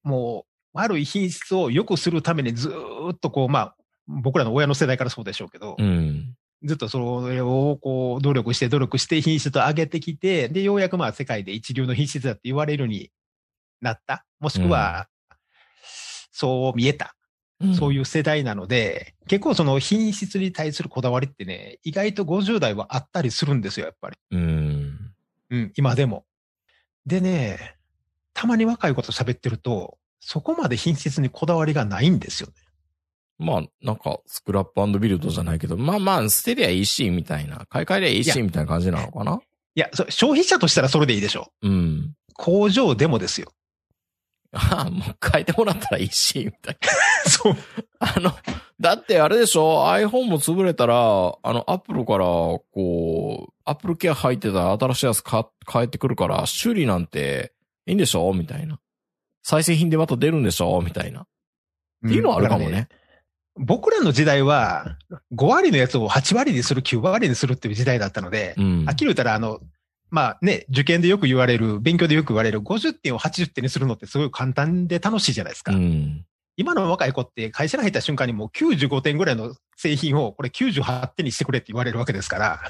[0.02, 3.76] もう悪い品質を良くするためにずーっとこう、まあ、
[4.08, 6.34] 僕らの親の世代からそうでしょうけど、うん。
[6.64, 13.12] ずっとそれをこう努力して努力して品質を上げてきて、で、ようやくまあ世界で一流の品質だって言われるように
[13.80, 14.24] なった。
[14.40, 15.06] もしくは、
[16.36, 17.14] そう見えた。
[17.74, 24.18] そうういう世代なので、結構その品質に対するこだわりってね、意外と50代はあったりするんですよ、やっぱり。
[24.36, 24.38] ん。
[24.38, 24.98] うん。
[25.48, 26.26] うん、今でも。
[27.06, 27.76] でね、
[28.34, 32.54] たまに若い子と喋ってると、そこまで品質にこだわりがないんですよね。
[33.38, 37.64] まあ、なんか、スクラップビルドじゃないけど、まあまあ、捨てりゃいいし、みたいな。
[37.70, 39.40] 買い替えりゃいいし、みたいな感じなのかな
[39.74, 42.14] いや、そ消費者としたらそれでいいでしょうん。
[42.34, 43.52] 工場でもですよ。
[44.56, 46.88] ああ、もう変えてもらったらいいし、みたいな。
[47.30, 47.56] そう。
[47.98, 48.32] あの、
[48.80, 57.52] だってあれでしょ ?iPhone も潰れたら、あの、Apple から、こう、Apple Care 入ってたら新しいやつか変えてくるから、修理なんて
[57.86, 58.78] いいんでしょみたいな。
[59.42, 61.22] 再製品でまた出るんでしょみたいな。
[61.22, 61.26] っ
[62.08, 62.88] ていうのはあるかもだらね。
[63.58, 64.96] 僕らの時代は、
[65.34, 69.60] 5割のやつを8割にする、9割にするっていう時代だったので、うんはっきり言ったら、あの、
[70.16, 75.72] まあね、受験でよく言われる、勉強でよく言われる50点を80点にするのってすごい簡単で楽しいじゃないですか。
[75.72, 76.24] うん。
[76.56, 82.60] 今の若い子って会社に入った瞬間にもう95点ぐらいの製品をこれ98点にしてくれって言われるわけですから。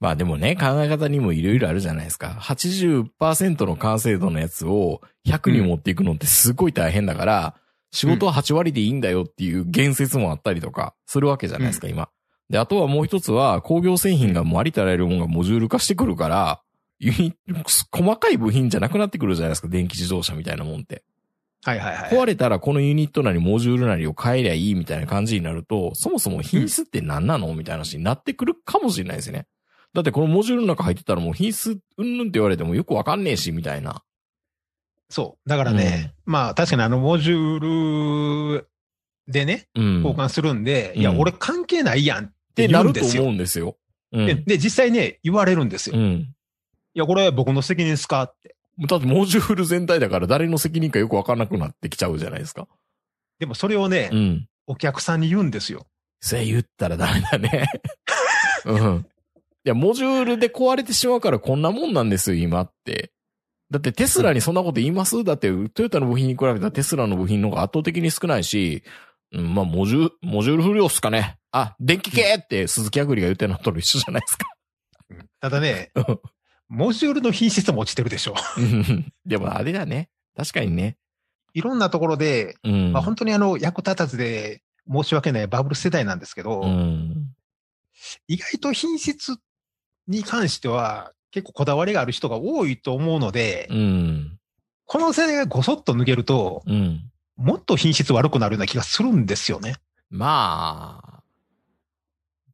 [0.00, 2.36] まあでもね、考え方にもいろいろあるじゃないですか。
[2.40, 7.54] 80%の完成度のやつを100に持っていくのってすごい大変だから、
[7.92, 12.08] 仕事は8割でいいんだよっていう言説もあったりとかするわけじゃないですか、今。
[12.50, 16.60] で、あとはもう一つは工業製品がもうありとあらゆるものがモジュール化してくるから、
[17.92, 21.02] 細かい部品じゃなくなってくるじゃないですか、電気自動車みたいなもんって。
[21.64, 22.10] はいはいはい。
[22.10, 29.46] 壊れたらこのユニットなりモジュールなりを変えりゃいいみたいな感じになると、そもそも品質って何なのみたいな話になってくるかもしれないですよね。
[29.94, 34.02] だってこのモジュールの中入ってたらもう品質うんぬんって言われてもよくわかんねえし、みたいな。
[35.08, 35.48] そう。
[35.48, 38.68] だからね、まあ確かにあのモジュール
[39.26, 39.94] でね、うん。
[40.02, 42.28] 交換するんで、いや、うん俺関係ないやんっ
[42.64, 43.76] ってなると思うんですよ。
[44.12, 45.96] うんで実際ね、言われるんですよ。
[45.96, 46.34] いうん。
[46.98, 48.22] や、これ僕の責任ですか？
[48.24, 48.54] って。
[48.88, 52.68] だってモジュール全体だから誰の責任かよくわかんなくなってきちゃうじゃないですか。
[53.38, 54.48] でもそれをね、うん。
[54.66, 55.86] お客さんに言うんですよ。
[56.20, 57.70] それ言ったらダメだね。
[58.66, 59.06] うん。
[59.64, 63.12] いや、モジュールで壊れてしまうからこんなもんなんですよ、今って。
[63.70, 65.24] だってテスラにそんなこと言います？
[65.24, 68.82] だってトヨタの部品に比べたらテスラの部品の方が圧倒的に少ないし、
[69.32, 71.38] うん、まあ、モジュール、モジュール不良っすかね。
[71.52, 74.46] あ、電気系って鈴木アグリが言ってるのと一緒じゃないですか。
[75.40, 76.20] ただねうん、
[76.68, 78.34] モジュールの品質も落ちてるでしょ。
[78.56, 80.10] う んでもあれだね。
[80.36, 80.96] 確かにね。
[81.54, 82.92] いろんなところで、うん。
[82.92, 87.28] まあ本当にあの、役立たずで申し訳ないバブル世代なんですけど、うん。
[88.28, 89.38] 意外と品質
[90.06, 94.38] に関しては結構こだわりがある人が多いと思うので、うん。
[94.84, 97.10] この世代がごそっと抜けると、うん。
[97.36, 99.76] もっと品質悪くなるような気がするんですよね。
[100.10, 101.17] まあ、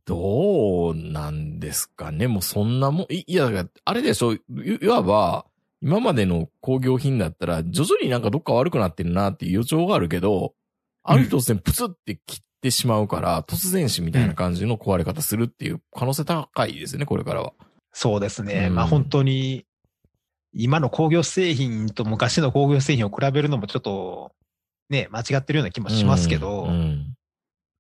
[0.07, 2.29] どうなんですかね？
[2.29, 4.41] もうそんなもん、いいや、あれでしょ、い
[4.83, 5.47] いわば、
[5.81, 10.55] 今までの工業品だったら、徐々になんかどっか悪くなってるなっていう予兆があるけど、
[11.03, 17.53] ある日突然プツって切ってしまうから、突然死みたいな感じの壊れ方するっていう可能性高いですね、これからは。
[17.93, 18.67] そうですね。
[18.69, 19.65] うんまあ本当に、
[20.53, 24.33] 今の工業製品と昔の工業製品を比べるのもちょっと、
[24.89, 27.15] ね、間違ってるような気もしますけど、うん。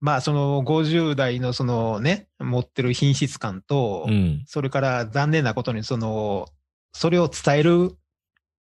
[0.04, 4.42] まあその50代のそのね、持ってる品質感と、うん。
[4.46, 6.46] それから残念なことにその、
[6.92, 7.96] それを伝える、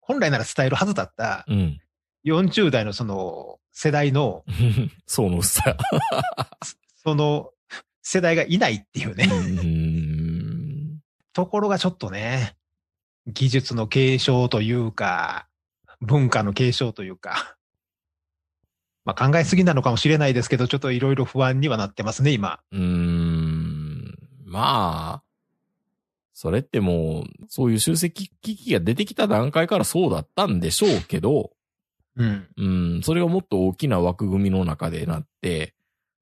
[0.00, 1.78] 本来なら伝えるはずだったうん。
[2.26, 4.44] 40代のその世代の、
[5.06, 5.76] そうのさ。
[7.04, 7.52] その
[8.02, 10.98] 世代がいないっていうね、うん。
[11.32, 12.56] ところがちょっとね、
[13.28, 15.46] 技術の継承というか、
[16.00, 17.57] 文化の継承というか、
[19.08, 22.60] まあ考えすぎなのかもしれないですけど、ちょっといろいろ不安にはなってますね、今。
[22.70, 24.14] うーん。
[24.44, 25.22] まあ、
[26.34, 31.52] それってもう、そういう集積機器が出てきた段階からそうだったんでしょうけど、
[32.16, 32.48] うん。
[32.58, 32.68] う
[32.98, 35.74] ん、それがもっと大きな枠組みの中でなって、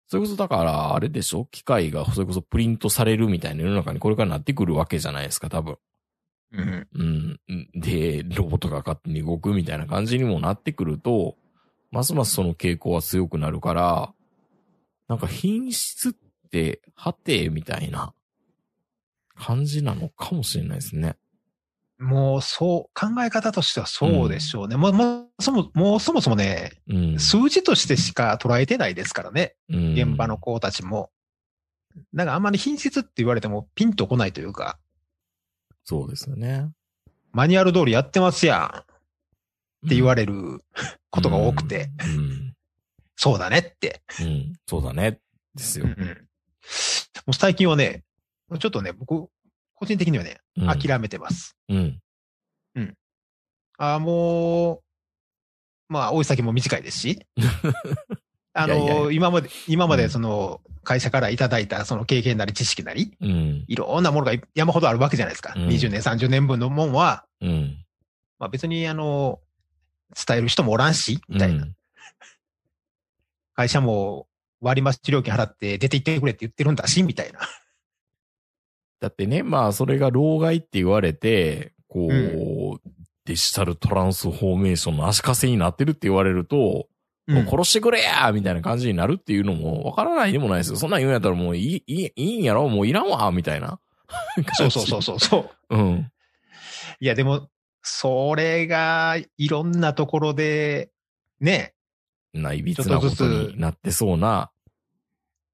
[0.07, 1.49] それこそだから、あれでしょ？
[1.51, 5.77] 機械がそれこそプリントされるみたいな世の中にこれからなってくるわけじゃないですか、多分。
[6.53, 6.87] うん。
[6.95, 7.03] う
[7.53, 7.69] ん。
[7.75, 11.35] で、ロボットが勝手に動くみたいな感じにもなってくると、
[11.91, 14.13] ますますその傾向は強くなるから、
[15.09, 16.13] なんか品質っ
[16.51, 18.13] て、はて、みたいな
[19.37, 21.17] 感じなのかもしれないですね。
[21.99, 24.77] もう、そう、考え方としてはそうでしょうね。
[24.77, 27.19] もう、もう、そも、もうそもそもね、うん。
[27.19, 29.55] 数字としてしか捉えてないですからね。
[29.71, 30.37] うん現場の。
[30.37, 31.11] 子たちも。
[32.13, 34.79] なんかあんまり品質って言われてもピンとこないというか、
[35.85, 36.71] そうですよね。
[37.33, 40.61] マニュアル通りやってますやんって言われれる
[41.17, 42.55] ことが多くて、うん。
[43.17, 44.03] そうだねって。
[44.21, 44.27] うん。
[44.27, 45.19] うんそうだね。
[45.55, 45.99] ですようん。
[45.99, 46.05] も
[47.29, 48.05] う最近はね、
[48.59, 49.29] ちょっとね、僕、
[49.75, 51.57] 個人的にはね、うん諦めてます。
[51.69, 52.01] うん。
[53.79, 54.81] ああ、もう、
[55.89, 57.27] まあ、追い先も短いですし、
[58.55, 63.65] あの、いやいやいや今まで、今まうんでその、会社からいただいたその経験なり知識なり、うん。
[63.67, 65.53] いろんなものが山ほどあるわけじゃないですか。
[65.57, 67.85] うん20年、30年分のもんは、うん。
[68.39, 69.41] まあ別にあの、
[70.15, 71.63] 伝える人もおらんし、みたいな。
[71.63, 71.77] うん
[73.59, 74.29] 会社も
[74.61, 77.41] 割増料金払って出て行ってくれって言ってるんだし、みたいな。
[79.01, 82.81] だってね、まあ、それが老害って言われて、こう、う
[83.25, 86.97] デジタルトランスフォーメーションの足かせになってるって言われると、うん
[87.29, 90.77] もう殺してくれやみたいな感じになるっていうのもわからないでもないですよ。
[90.77, 92.69] そんなん言うんやったらもういい、いい、いいんやろ？
[92.69, 93.81] もういらんわみたいな。
[94.53, 95.75] そうそうそうそうそう。
[95.75, 95.75] う。
[95.77, 96.13] うん。
[97.01, 97.49] いや、でも、
[97.89, 100.91] それが、いろんなところで、
[101.39, 101.73] ね、
[102.35, 104.51] ないびつなことになってそうな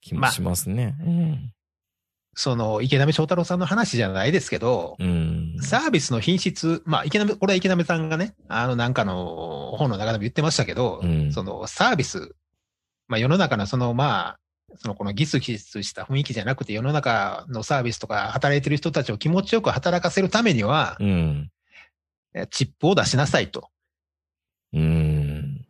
[0.00, 0.96] 気もしますね。
[1.00, 1.52] うん。
[2.34, 5.58] その、池波正太郎さんの話じゃないですけど、うん。
[5.60, 12.34] サービスの品質、まあ、池波、これは池波さんがね、あの、なんかの本の中でも言ってましたけど、うんその、サービス、
[13.08, 14.38] まあ、世の中のその、まあ、
[14.78, 21.50] その、このギスギスした雰囲気じゃなくて、世の中のサービスとか働いてる人たちを気持ちよく働かせるためには、うん。
[22.50, 23.68] チップを出しなさいと。
[24.72, 25.66] うん。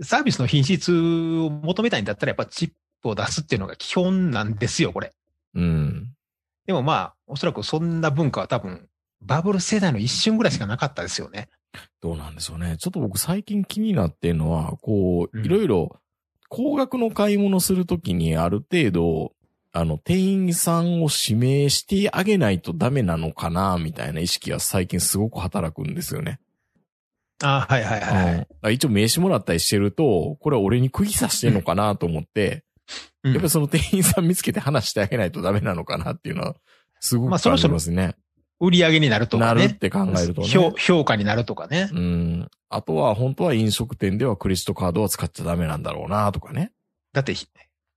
[0.00, 5.12] サービスの品質を求めたいんだったら、やっぱチップを出すっていうのが基本なんですよ、これ。
[5.54, 6.14] うん。
[6.66, 8.88] でもまあ、おそらくそんな文化は多分、
[9.20, 11.48] バブル世代の一瞬ぐらいしかなかったですよね。
[12.00, 12.76] どうなんでしょうね。
[12.78, 16.00] ちょっと僕最近気になってるのは、こう、うんいろいろ、
[16.48, 19.32] 高額の買い物するときにある程度、
[19.72, 26.40] あの、店員さんを指名してあげないとダメなのかな、みたいな意識が最近すごく働くんですよね。
[27.42, 28.34] あはいはいはい。
[28.34, 32.64] うんあ一応名刺もらったりしてると、これは俺に釘刺してんのかなと思って、
[33.22, 36.56] うんやっぱりその店員さん見つけて話してあげないとダメなのかなっていうのは、
[37.00, 38.14] すごく感じまあそろそろますね。
[38.60, 39.60] 売り上げになるとかね。
[39.60, 40.48] なるって考えるとね。
[40.48, 41.90] 評評価になるとかね。
[41.92, 42.48] うん。
[42.70, 46.72] あとは、本当は飲食店ではクレジットカードは使っちゃダメなんだろうなとかね。
[47.12, 47.34] だって、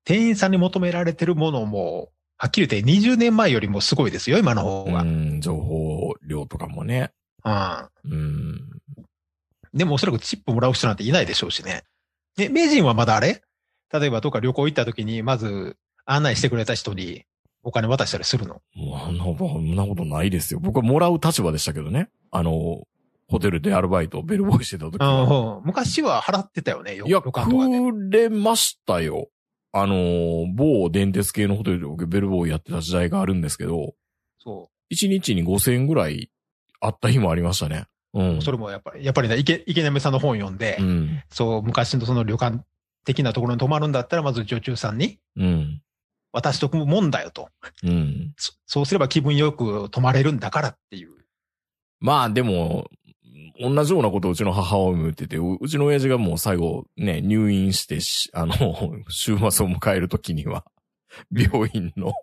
[0.03, 5.01] 店員さんに求められてるものも、はっきり言って20年前よりもすごいですよ、今の方が。
[5.01, 7.11] うん、情報量とかもね。
[7.45, 8.59] うんうん。
[9.73, 11.83] でもおそらくチップもらう人なんていないでしょうしね。
[12.39, 13.41] え、名人はまだあれ？
[13.93, 17.25] 例えばどっか旅行行った時に、まず案内してくれた人に、
[17.63, 18.61] お金渡したりするの？
[18.73, 20.59] もうあんなこと、そんなことないですよ。
[20.59, 22.09] 僕はもらう立場でしたけどね。
[22.31, 22.87] あの、
[23.27, 25.57] ホテルでアルバイト、ベルボーイしてた時は。
[25.57, 27.21] うん昔は払ってたよね、よいや。
[27.21, 27.31] く
[28.09, 29.29] れましたよ。
[29.73, 33.93] あの、某電鉄系のホテルで僕ベルボーイやってた時代があるんですけど、
[34.39, 36.29] そ1日に5000円ぐらい
[36.81, 37.85] あった日もありましたね。
[38.13, 38.41] うんう。。
[38.41, 41.23] それもやっぱり、やっぱりね、池、池波さんの本読んで、うん。
[41.29, 42.63] そう、昔のその旅館
[43.05, 45.81] 的なところに泊まるんだったら、まず女中さんにうん。
[46.33, 47.49] 渡しとくもんだよと。
[47.83, 48.33] うん。
[48.37, 51.09] そそうすれば気分よく泊まれるんだからっていう。
[51.99, 52.89] まあでも、
[53.59, 58.55] 同じようなことをうちの母親も言ってて、ううちの親父がもう最後ね、入院してし、あの、
[59.09, 60.65] 週末を迎えるときには、
[61.31, 62.13] 病院の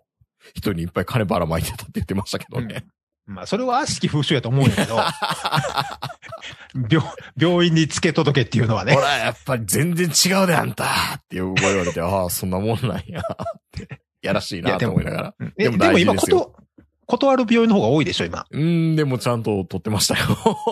[0.55, 2.85] 人にいっぱい金ばらまいてたって言ってましたけどね。
[3.25, 4.97] まあ、それは悪しき風習やと思うんやけど、
[6.89, 7.07] 病、
[7.37, 9.01] 病院につけ届けっていうのはねほ。
[9.01, 10.87] ら、やっぱり全然違うであんたっ
[11.29, 13.23] て言われて、ああ、そんなもんなんや、っ
[13.71, 14.01] て。
[14.21, 15.35] やらしいなと思いながら。
[15.39, 16.55] うんでもえでも今、こと、
[17.09, 18.45] 断る病院の方が多いでしょ、今。
[18.51, 20.25] うん、でもちゃんと取ってましたよ。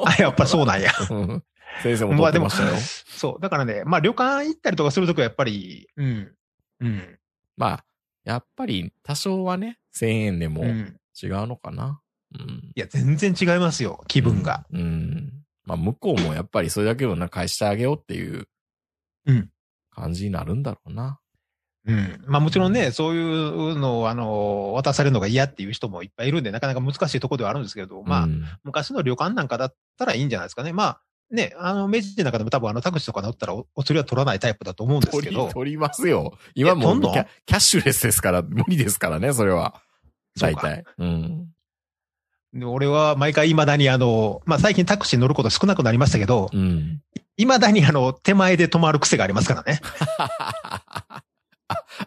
[0.05, 0.91] あ、やっぱそうなんや。
[1.09, 1.43] うん
[1.83, 2.75] 先生も取ってましたよ。、
[3.07, 3.41] そう。
[3.41, 6.31] だからね、まあ旅館行ったりとかするときはやっぱり、うん。
[6.79, 7.19] うん。
[7.55, 7.85] まあ、
[8.23, 10.99] やっぱり多少はね、1000円でもうん。
[11.21, 12.01] 違うのかな。
[12.33, 12.71] うん。
[12.75, 14.65] いや、全然違いますよ、気分が。
[14.71, 14.79] うん。
[14.79, 15.33] うん。
[15.65, 18.47] まあ、向こうもやっぱりそれだけをな返してあげようっていう
[19.25, 19.49] うん。
[19.91, 21.19] 感じになるんだろうな。
[21.87, 22.23] うん。
[22.27, 30.73] まあもちろんね、そういうのを、あの、渡されるのが嫌っていう人もいっぱいいるんで、なかなか難しいところではあるんですけど、まあ、うん昔の旅館なんかだったらいいんじゃないですかね。
[30.73, 36.37] まあ、ね、あの、明治の中でも多分あのタクシーとか乗ったらおお釣りは取らないタイプだと思うんですけど、取りますよ。
[36.55, 39.81] 今もうキャキャッシュレスですから、無理ですからね、それは。
[40.39, 40.83] 大体。
[40.97, 41.47] うん。
[42.53, 47.01] で俺は毎回未だにあの、まあ最近タクシー乗ること少なくなりましたけど、うん。
[47.37, 49.79] 未だにあの、手前で止まる癖がありますからね。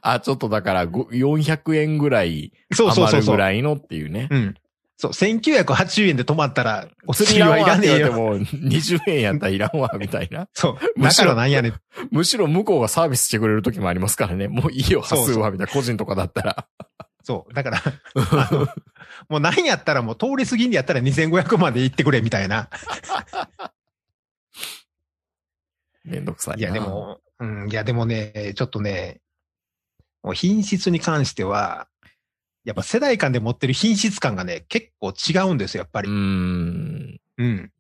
[0.03, 3.37] あ、あちょっとだから、ご400円ぐらいそうそう余るそうそう。
[3.37, 4.29] ぐらいのっていうね。
[4.31, 4.55] うん。
[4.97, 8.13] そう、1980円で止まったら、お釣りはいらねえよ。
[8.13, 10.47] も20円やったらいらんわ、みたいな。
[10.53, 10.77] そう。
[10.95, 11.81] むしろなんやねん。
[12.11, 14.49] むしろ向こうがサービスしてくれる時もありますからね。
[14.49, 15.73] もういいよ、そうそう端数は、みたいな。
[15.73, 16.67] 個人とかだったら。
[17.23, 17.55] そう。
[17.55, 17.83] だから、
[19.31, 22.69] もう何やったらもう通り過ぎんでやったら2500まで行ってくれみたいな。
[26.05, 26.61] めんどくさいな。
[26.61, 26.81] いやで。
[26.81, 29.21] も、うん、いやでもね、ちょっとね、
[30.23, 31.89] もう品質に関しては、
[32.65, 36.09] やっぱ世代間で持ってる品質感がね、結構違うんですよ、やっぱり。
[36.09, 37.21] うーん。
[37.39, 37.73] うん。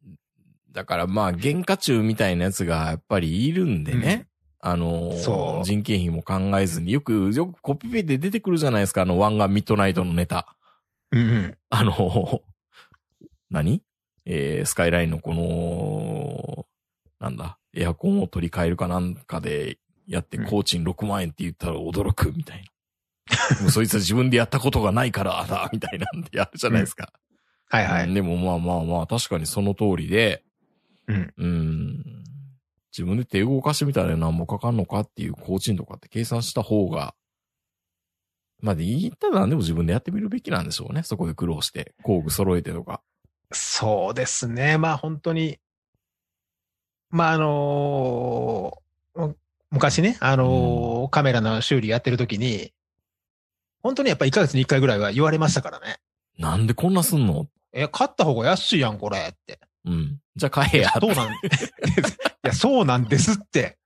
[0.72, 4.26] だからまあ、原価中みたいなやつがやっぱりいるんでね。
[4.62, 10.54] あのーそう人件費も考えずに、よく、よくコピペで出てくるじゃないですか、あの、ワンガンミッドナイトのネタ。
[11.12, 11.58] うんうん。
[11.70, 12.42] あの、
[13.50, 13.82] 何？
[14.26, 16.66] えー、スカイラインのこの、
[17.18, 19.78] なんだ、エアコンを取り替えるかなんかで
[20.10, 22.64] やって、うん工賃6万円って言ったら驚くみたい
[23.54, 23.60] な。
[23.62, 27.12] もうそいつは自分でやったことがないからだ、みたいなんでやるじゃないですか。
[27.68, 28.04] はいはい。
[28.04, 30.42] うんでもまあまあまあ、確かにその通りで、
[31.06, 31.34] うん。
[31.36, 32.04] うん。
[32.92, 37.14] 自分で手動かしてみたら何もかかんのかっていう工賃とかって計算した方が、
[38.60, 41.04] まあで言ったら何でも自分でやってみるべきなんでしょうね。
[41.04, 43.00] そこで苦労して、工具揃えてとか。
[43.52, 44.76] そうですね。
[44.76, 45.60] まあ本当に、
[47.10, 48.89] まああのー
[49.70, 52.72] 昔ね、あのーカメラの修理やってる時に、
[53.82, 55.98] 本当にやっぱ1ヶ月に1回ぐらいは言われましたからね。
[56.38, 57.46] なんでこんなすんの？
[57.72, 59.60] え、買った方が安いやん、これって。
[59.84, 60.18] うん。
[60.36, 60.90] じゃあ買えや。
[61.00, 61.36] そうなん、 い
[62.42, 63.78] や、そうなんですって。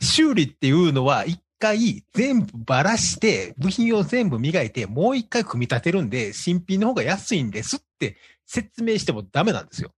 [0.00, 8.16] 修理っていうのは一回全部ばらして、部品を全部磨いて、もう一回組み立てるんで、新品の方が安いんですって
[8.46, 9.92] 説明してもダメなんですよ。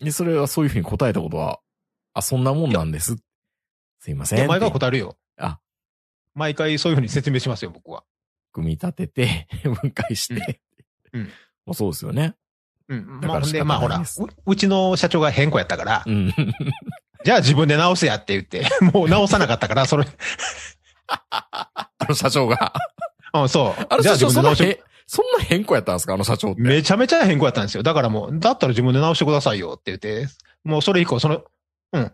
[0.00, 1.60] で、それはそういうふうに答えたことは、
[2.12, 3.16] あ、そんなもんなんです。
[4.04, 4.38] すいません。
[4.38, 5.16] いや、毎回って答えるよ。
[5.38, 5.58] あ、
[6.34, 8.04] 毎回そういうふうに説明しますよ、僕は。
[8.52, 10.60] 組み立てて、 分解して。
[11.14, 11.32] うんうん
[11.64, 12.34] まあそうですよね。
[12.90, 13.20] うん。
[13.22, 16.34] だから仕方まあで、まあほらう、うちの社長が変更やったから、うん。
[17.24, 20.06] じゃあ自分で直せやって言って、 もう直さなかったから、それ、
[21.08, 22.74] あの社長が。
[23.32, 23.86] うん、そう。
[23.88, 24.66] あの社長、そんなそん
[25.38, 26.60] な変更やったんですかあの社長って。
[26.60, 27.82] めちゃめちゃ変更やったんですよ。
[27.82, 30.28] だからもう、だったら自分で直してくださいよって言って、
[30.64, 31.42] もうそれ以降、その、
[31.94, 32.12] うん。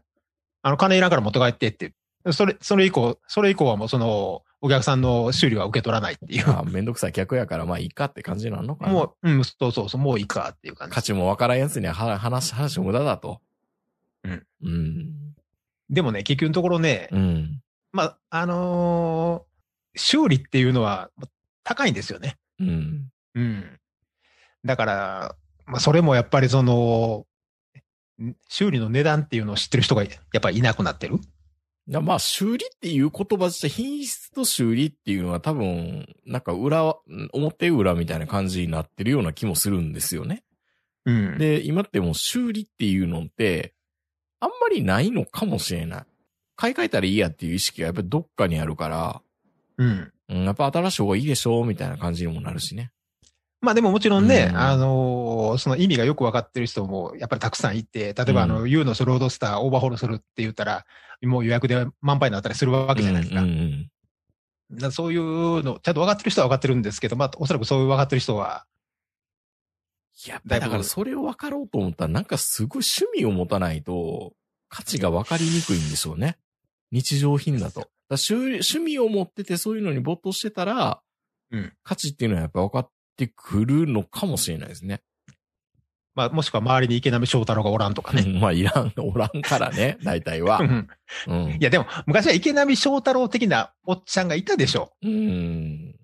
[0.62, 1.92] あの、金いらんから持って帰ってって。
[2.32, 6.50] それ、それ以降、それ以降はもうその、お客さんの修理は受け取らないっていう。
[6.50, 8.92] あめんどくさい客やから、まあいいかって感じなのかな。
[8.92, 11.02] もう、うん、そうそうそう、もういいかっていう感じ価。
[11.02, 13.40] 値もわからんやつにはは話、話無駄だと。
[14.24, 14.46] うん。
[14.62, 15.34] うん。
[15.88, 17.62] でもね、結局のところね、うん。
[17.92, 19.50] まあ、あのー
[19.96, 21.10] 修理っていうのは
[21.64, 22.36] 高いんですよね。
[22.60, 23.08] うん。
[23.34, 23.80] うん。
[24.64, 25.36] だから、
[25.66, 27.29] まあ、それもやっぱりその、ん
[28.48, 31.18] 修理の値段っていうのを知ってる人がやっぱりいなくなってる？
[31.86, 36.98] やまあ、修理っていう言葉自体、品質と修理っていうのは多分、なんか裏は、
[37.32, 40.44] 表裏みたいな感じになってるような気もするんですよね。
[41.04, 41.38] うん。
[41.38, 43.74] で、今ってもう修理っていうのって、
[44.38, 46.04] あんまりないのかもしれない。
[46.54, 49.22] 買い替えたらいいやっていう意識がやっぱりどっかにあるから、
[49.78, 50.12] うん。
[50.28, 52.92] うん、やっぱ新しい方がいいでしょみたいな感じにもなるしね。
[53.62, 60.84] まあでももちろんね、うんあのーその意味がよくわかってる人もやっぱりたくさんいて、例えばあの、う U のロードスターオーバーホールするって言ったら、
[61.22, 63.42] もう予約で満杯になったりするわけじゃないですか。
[63.42, 63.90] うんうんうん
[64.92, 68.66] そういうの、ちゃんと分かってる人は分かってるんですけど、まあおそらくそういう分かってる人は、
[70.26, 74.34] いや、だからそれを分かろうと思ったら、なんかすごい趣味を持たないと、
[74.68, 76.38] 価値が分かりにくいんでしょうね。
[76.92, 77.88] 日常品だと。
[78.08, 81.00] だ趣味を持っててそういうのに没頭してたら、
[81.50, 85.02] うん価値っていうのはやっぱ分かってくるのかもしれないですね。
[86.14, 88.22] まあもしくは周りに池波正太郎がおらんとかね。
[88.40, 90.64] まあ、いらん、おらんからね、 大体はう。
[90.64, 90.88] ん
[91.28, 91.50] うん。
[91.52, 94.92] いやでも昔は池波正太郎的なおっちゃんがいたでしょ。
[95.02, 95.94] うん。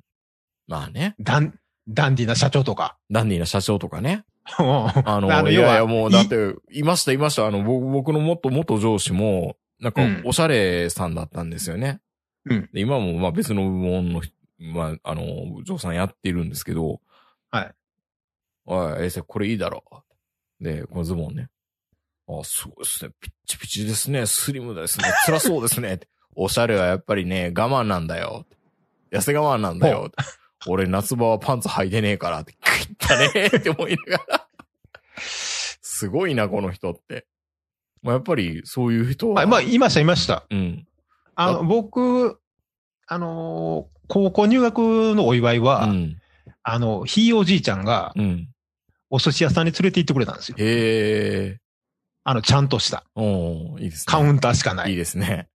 [0.66, 1.14] まあね。
[1.20, 1.54] ダン、
[1.88, 2.96] ダンディな社長とか。
[3.10, 4.24] ダンディーな社長とかね。
[4.58, 7.46] ああの、いやいや、もう、だって、いました、いました。
[7.46, 12.00] あの、ぼ僕の元、元上司も、なんかうん、おしゃれさんだったんですよね。
[12.48, 12.70] うん。
[12.72, 15.24] で今も、まあ別の部門の人、まあ、あの、
[15.64, 17.00] 上さんやってるんですけど、はい。
[18.66, 19.84] おい、衛生これいいだろ。
[20.60, 21.48] で、このズボンね。
[22.28, 23.12] あ、すごいですね。
[23.20, 24.26] ピッチピチですね。
[24.26, 25.04] スリムですね。
[25.24, 26.00] 辛そうですね。
[26.34, 28.44] おしゃれはやっぱりね、我慢なんだよ。
[29.10, 30.10] 痩せ我慢なんだよ。
[30.66, 34.48] 俺夏場はパンツ履いてねえからって、食ったね って思いながら。
[35.18, 37.26] すごいな、この人って。
[38.02, 39.34] まあ、やっぱりそういう人は。
[39.34, 40.44] まあ、まあ、いました、いました。
[40.50, 40.86] うん。
[41.36, 42.40] あの、僕、
[43.06, 44.78] あのー高校入学
[45.16, 46.16] のお祝いは、うん。
[46.62, 48.48] あの、ひいおじいちゃんが、うん。
[49.10, 50.56] お寿司屋さんに連れて行ってくれたんですよ。
[50.58, 51.58] へえ。
[52.24, 53.04] あの、ちゃんとした。
[53.14, 54.04] おーいいですね。
[54.06, 54.94] カウンターしかないい。
[54.94, 55.48] いですね。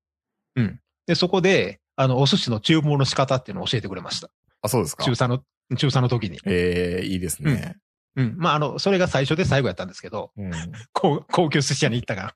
[1.12, 4.30] で、そこで、あの、お寿司の注文の仕方っていうのを教えてくれました。
[4.62, 5.04] あ、そうですか。
[5.04, 5.44] 中3の、
[5.78, 6.40] 中3の時に。
[6.46, 7.78] ええいいですね。
[8.16, 8.36] うん。
[8.38, 10.52] まあ、あの、それが最初で最後やったんですけど、うん。
[10.94, 12.36] 高高級寿司屋に行ったから。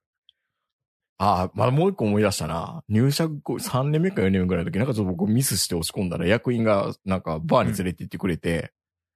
[1.17, 2.83] あ、まだもう一個思い出したな。
[2.89, 8.73] 入社後3年目か4年目ぐらいの時、なんかちょっと僕ミスして押し込んだら役員がなんかバーに連れて行ってくれて、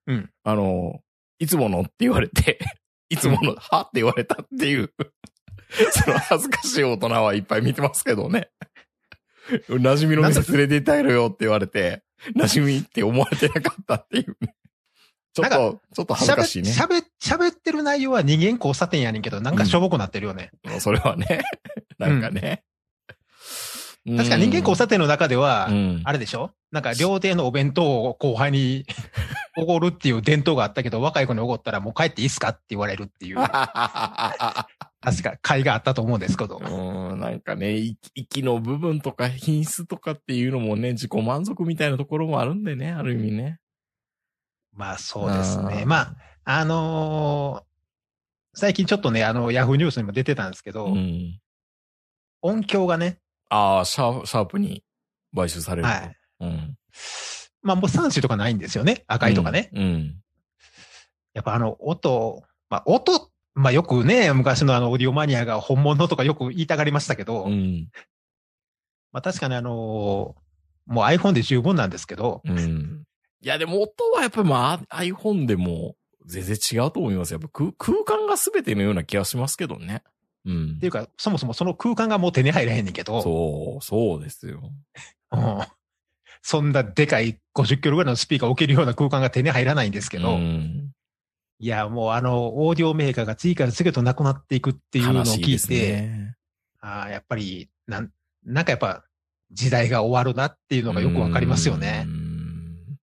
[0.07, 0.29] うん。
[0.43, 1.01] あの、
[1.39, 2.59] いつものって言われて、
[3.09, 3.81] いつもの、は？
[3.81, 4.93] って言われたっていう、
[5.91, 8.49] その恥ずかしい大人はいっぱい見てますけどね。
[9.67, 12.03] 馴染みの店連れて行ってあげるよって言われて、
[12.35, 14.53] 馴染みって思われてなかったっていうね。
[15.33, 16.71] ちょっと、ちょっと恥ずかしいね。
[16.71, 20.51] 喋、喋ってる内容は人間交差点やねんけど、なんかしょぼくなってるよね。
[20.79, 21.41] それはね。
[21.97, 22.63] なんかね。
[24.07, 26.01] 確か人間交差点の中では、うん。
[26.03, 26.51] あれでしょ？
[26.71, 28.85] なんか料亭のお弁当を後輩に
[29.57, 33.35] おごるっていう伝統があったけど、若い子におごったらもう帰っていいっすかって言われるっていう、
[35.01, 36.57] 確か会があったと思うんですけど。
[36.59, 43.59] うん、なんかね、い息の部分とか品質とかっていうのもね、自己満足みたいなところもあるんでね、ある意味ね。
[44.73, 45.81] まあそうですね。
[45.83, 47.69] うんまあ、あのー
[48.55, 51.39] 最近ちょっとね、あの、ヤフーニュースにも出てたんですけど、うん。
[52.41, 53.19] 音響がね、
[53.49, 54.83] ああ、シャープ、シャープに
[55.35, 55.89] 買収されると。
[55.93, 56.15] はい。
[56.41, 56.77] うん。
[57.61, 59.03] まあもう3種とかないんですよね。
[59.07, 59.69] 赤いとかね。
[59.73, 60.15] うん。
[61.33, 67.51] やっぱあの、音、まあ音、まあよくね、昔のあの、オーディオマニアが本物とかよく言いたがりましたけど、うん。
[67.51, 67.89] うん。
[69.11, 70.49] まあ確かにあのー
[70.91, 73.03] もう iPhone で十分なんですけど、うん。
[73.41, 75.95] いや、でも音はやっぱりまあ iPhone でも
[76.25, 77.39] 全然違うと思いますよ。
[77.39, 80.01] やっぱ空空間が全てのような気がしますけどね。
[80.45, 80.89] うんってい。
[80.89, 84.61] うか、そもそもその空間がもう手に入らへんねんけど、そう、そうですよ。
[85.31, 85.59] うん
[86.41, 90.91] そんなでかい50キロぐらいのスピーカーを置けるような空間が手に入らないんですけど、うん。
[91.59, 96.35] いや、もうあの、オーディオメーカーが次から次へとなくなっていくっていうのを聞いて、ね。
[96.79, 98.11] ああ、やっぱり、なん、
[98.45, 99.03] なんかやっぱ、
[99.51, 102.09] 時代が終わるなっていうのがよくわかりますよねう。
[102.09, 102.97] ん。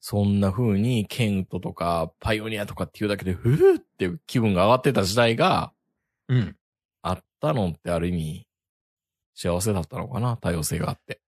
[0.00, 5.72] そんな風に、ケントとか、パイオニアとかっていうだけで、ふーって気分が上がってた時代が
[6.28, 6.56] うん。
[7.48, 8.46] あったのってある意味、
[9.34, 11.20] 幸せだったのかな多様性があって。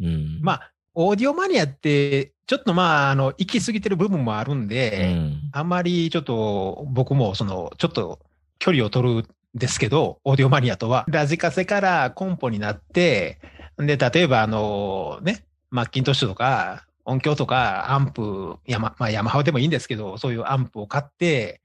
[0.00, 0.40] うん。
[0.42, 5.50] まあ、オーディオマニアって、ちょっとまあ、あの、行き過ぎてる部分もあるんうで、ん。
[5.52, 8.18] あんまりちょっと僕もその、ちょっと
[8.58, 13.38] 距離を取るんですけど、オーディオマニアとは、ラジカセからコンポになって、
[13.78, 21.60] で、例えばあの、ね、マッキントッシュとか、音響とか、アンプ、ヤマ、まあヤマハでもいいんですけど、そういうアンプを買って、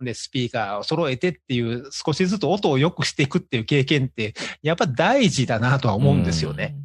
[0.00, 6.76] で、スピーカーを揃えてっていう、少しずつ音を良くしていくっていう経験って、やっぱ大事だなとは思うんですよね。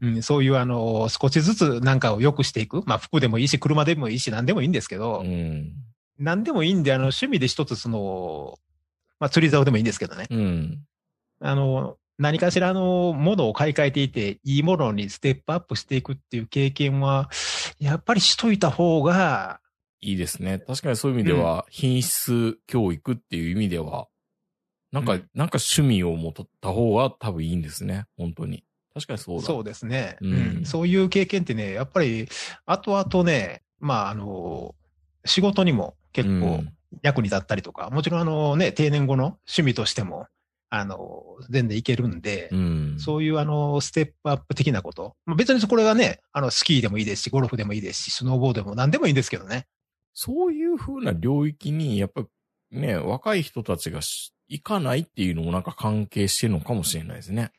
[0.00, 2.82] うん、そういうあの、少しずつなんかを良くしていく。
[2.86, 5.72] まあ服でもいいし、車でもいいし、何でもいいんですけど、うん。
[6.18, 8.58] 何でもいいんで、あの、趣味で一つその、
[9.18, 10.26] まあ釣り竿でもいいんですけどね。
[10.30, 10.78] うん。
[11.40, 17.30] あの、何かしらのものを買い替えていて、いいものにステップアップしていくっていう経験は、
[17.78, 19.60] やっぱりしといた方が、
[20.00, 20.58] いいですね。
[20.58, 24.08] 確かにそういう意味では、品質教育っていう意味では、
[24.92, 28.06] なんか、うんなんか趣味を持った方が多分いいんですね。
[28.16, 28.64] 本当に。
[28.94, 29.44] 確かにそうだ。
[29.44, 32.28] そうですね、うんうんそういう経験ってね、やっぱり、
[32.64, 34.74] 後々ね、まあ、あの、
[35.24, 36.72] 仕事にも結構うん
[37.02, 40.26] 役に立ったりとか、もちろんあのね、定年後の趣味としても、
[40.68, 42.96] あの、全然いけるんで、うん。
[42.98, 45.14] そういうあの、ステップアップ的なこと。
[45.24, 49.66] まあ別にこれがね、あの、スキーでもいいですし、ゴルフでもいいですし、スノーボードでも何でもいいんですけどね。
[50.18, 52.24] そういう風な領域に、やっぱ
[52.70, 57.52] ね、若い人たちがし行かないっていうのもなんか関係してるのかもしれないですね。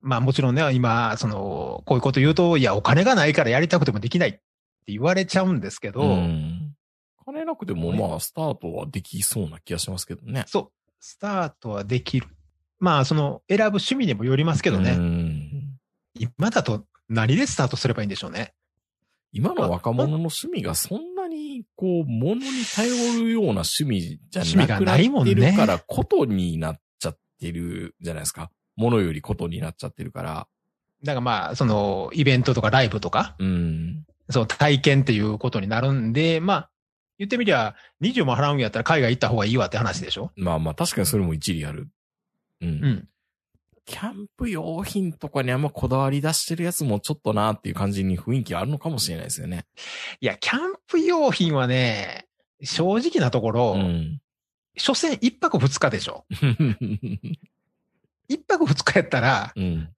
[0.00, 4.40] まあもちろんね、今、その、こういうこと言うと、いや、お金がないからやりたくてもできないって
[4.88, 6.74] 言われちゃうんですけど、ん。
[7.24, 10.44] 金なくてもまあ、スタートはできそうな気がしますけどね。
[10.48, 12.26] そう、スタートはできる。
[12.80, 14.96] まあ、その、選ぶ趣味にもよりますけどうね。
[14.96, 15.78] ん
[16.18, 18.52] 今だと何でスタートすればいいんでしょうね。
[19.32, 22.42] 今の若者の趣味がそんなに、こう、物に
[22.74, 22.88] 頼
[23.22, 28.50] るような趣味じゃ趣味がなくなないもんねってるから、ことになっちゃってるじゃないですか。
[28.76, 30.46] 物よりことになっちゃってるから。
[31.02, 34.06] だからまあ、その、イベントとかライブとか、うん。
[34.30, 36.70] その体験っていうことになるんで、まあ、
[37.18, 40.32] 言ってみりゃ、20も払うんやったら海外行った方がいいわって話でしょ？
[40.36, 41.88] まあまあ、確かにそれも一理ある。
[42.60, 42.68] うん。
[42.68, 43.08] うん。
[43.86, 49.66] キャンプ用品とかにあんまこだわり出してるやつもちょっとなっていう感じに雰囲気あるのかもしれないですよね。
[50.20, 52.26] いや、キャンプ用品はね、
[52.62, 54.20] 正直なところ、うん。
[54.76, 56.24] 所詮一泊二日でしょ。
[58.28, 59.90] 一泊二日やったら、うん。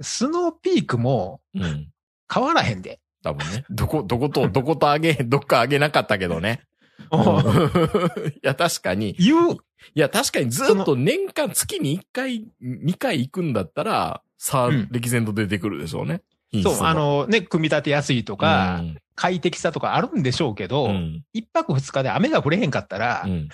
[0.00, 1.90] スノーピークもうん。
[2.32, 3.00] 変わらへんで。
[3.22, 3.64] 多分ね。
[3.70, 6.62] どこ、どこと、どことあげ、どっかあげなかったけどね。
[7.10, 7.20] うん
[8.34, 9.14] いや、確かに。
[9.14, 9.56] 言う、
[9.94, 16.22] いや、確かにずっと年間月に1回、2回行くんだったら、さあ、うん歴然と出てくるでしょうね。
[16.62, 21.24] そう、あ、のね、組み立てやすいとか、うん快適さとかあるんでしょうけど、うん。
[21.32, 23.48] 一泊二日で雨が降れへんかったら、うん。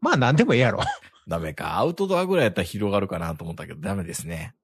[0.00, 0.80] まあ何でもええやろ。
[1.28, 1.78] ダメか。
[1.78, 4.54] アウトドアぐらいやったら広がるかなと思ったけど、ダメですね。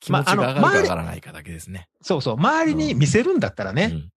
[0.00, 1.88] 気まあ持ちが上がるか上がらないかだけですね。
[2.00, 4.08] そうそう、周りに見せるんだったらね、うん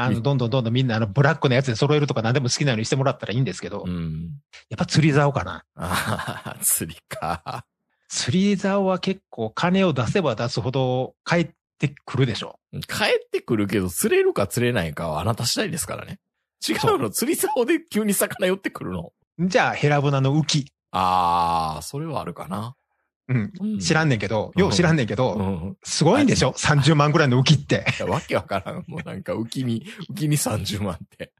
[0.00, 4.30] あの、どんどんどんどんみんなあの、ブラックのやつで揃えるとか何でも好きなようにしてもらったらいいんですけど、うん。
[4.70, 5.64] やっぱ釣り竿かな。
[5.74, 7.64] ああ、釣りか。
[8.08, 12.60] 釣り竿は結構金を出せば出すほど帰ってくるでしょ。
[12.72, 16.20] 帰ってくるけど、釣れるか釣れないかはあなた次第ですからね。
[16.66, 19.12] 違うの釣り竿で急に魚寄ってくるの。
[19.40, 20.72] じゃあ、ヘラブナの浮き。
[20.92, 22.76] ああ、それはあるかな。
[23.28, 23.52] うん。
[23.60, 25.76] うん知らんねんけど、よう知らんねんけど、うん。
[25.82, 27.84] すごいんでしょ ?30 万ぐらいの浮きって。
[27.98, 28.84] いやわけわからん。
[28.86, 31.32] もうなんか、浮きに、浮きに30万って。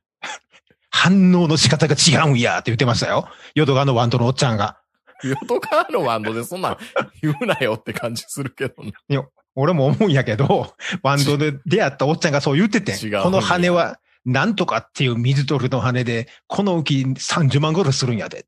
[0.91, 3.29] 反応の仕方が違うんやって言ってましたよ。
[3.55, 4.79] 淀川のワンドのおっちゃんが。
[5.23, 6.77] 淀川のワンドでそんなん
[7.23, 8.93] 言うなよって感じするけどね。
[9.55, 10.73] 俺も思うんやけど、
[11.03, 18.47] ワンドで出会ったおっちゃんがそう言っててこの羽は、なんとかっていう水鳥の羽で、この浮き30万ぐらいするんやで。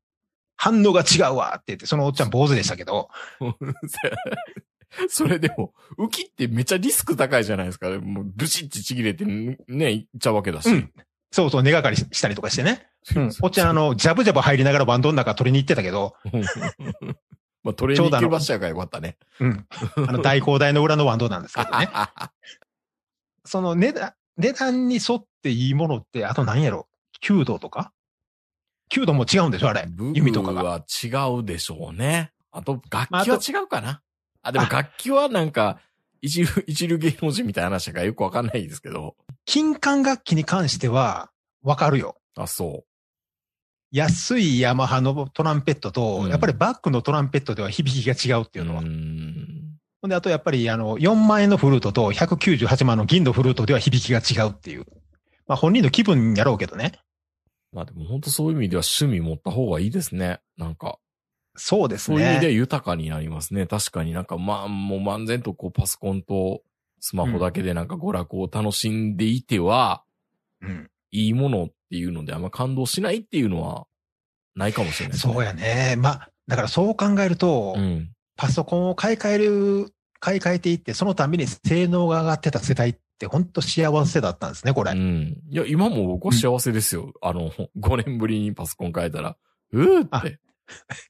[0.61, 3.09] 反応が違うわって言って、そのおっちゃん坊主でしたけど、
[5.09, 7.89] それでも、浮きってめっちゃリスク高いじゃないですか。
[7.89, 9.57] もう、ブシッてちぎれてね、
[9.91, 10.69] いっちゃうわけだし。
[10.69, 10.93] うん
[11.33, 12.89] そうそう、根がかりしたりとかしてね。
[13.15, 13.31] うん。
[13.41, 16.13] おっちゃん、あの、ジャブジャブ入りながらバンドの中取りに行ってたけど、
[17.63, 19.17] まあ、トレーニング行ける場所やからよかったね。
[19.39, 19.65] うん。
[19.95, 21.89] あの、大光台の裏のワンドなんですけどね。
[23.45, 26.87] その値段、値段に沿っていいものって、あと何やろ
[27.23, 27.93] ?9 度とか？
[28.91, 29.85] ?9 度も違うんでしょあれ。
[29.87, 30.83] 部弓とかが。
[31.03, 31.07] 違
[31.39, 32.31] うでしょうね。
[32.51, 34.01] あと、楽器はと違うかな。
[34.41, 35.79] あ、でも楽器はなんか、
[36.21, 39.15] 一流、 一流芸能人みたいな話だからよくわかんないですけど。
[39.45, 41.31] 金管楽器に関しては、
[41.63, 42.17] わかるよ。
[42.35, 42.83] あ、そ
[43.91, 48.63] 安いヤマハのトランペットと、うんやっぱりバックのトランペットでは響きが違うってう。
[48.63, 48.81] いうのは。
[48.81, 48.87] ほ
[50.07, 54.85] んで、あとやっぱりあの、4万円のフルートと198万の銀のフルートでは響きが違うっていう。
[55.47, 56.93] まあ本人の気分やろうけどね。
[57.71, 60.41] まあでも本当そういう意味では趣味持った方がいいですね。
[60.57, 60.97] なんか、
[61.55, 62.53] そうですそういう意味でね。
[62.53, 63.67] 豊かになりますね。
[63.67, 66.61] 確かになんかまあもう漫然とこうパソコンと
[66.99, 70.03] スマホだけでなんか娯楽を楽しんでいては、
[70.61, 70.89] うん。
[71.13, 73.85] いいものっていうのであんま感動しないっていうのは
[74.55, 75.19] ないかもしれないね。
[75.19, 75.95] そうやね。
[75.97, 78.11] まあ、だからそう考えると、うん。
[78.37, 84.91] パソコンを買い替える、買い替えていって、そのたびに性能が上がってた世代って本当幸せだったんですね、これ。
[84.91, 85.41] うん。
[85.49, 87.13] いや、今も僕は幸せですよ。
[87.21, 89.37] あの、 5年ぶりにパソコン変えたら、
[89.73, 90.39] うーって。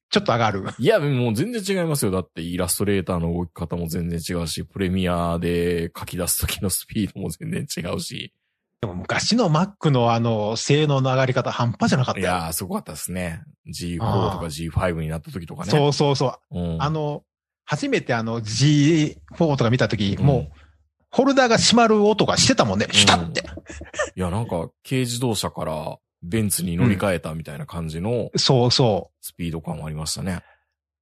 [0.09, 0.65] ちょっと上がる。
[0.79, 2.11] いや、もう全然違いますよ。
[2.11, 8.33] だってイラストレーターの動き方も全然違うし、プレミアで書き出す時のスピードも全然違うし。
[8.81, 12.25] でも昔の Mac のあの、性能の上がり方半端じゃなかったよ。
[12.25, 13.43] いやー、すごかったですね。
[13.67, 15.69] G4 とかあー G5 になった時とかね。
[15.69, 16.59] そうそうそう。
[16.59, 16.77] う。
[16.77, 16.81] ん。
[16.81, 17.23] あの、
[17.63, 20.51] 初めてあの G4 とか見たとき、うんもう、
[21.11, 22.87] ホルダーが閉まる音がしてたもんね。
[22.91, 23.43] シュタって。
[24.15, 29.25] いや、なんか、軽自動車からベンツに乗り換えたみたいな感じのそうそう。
[29.25, 30.41] スピード感はありましたね。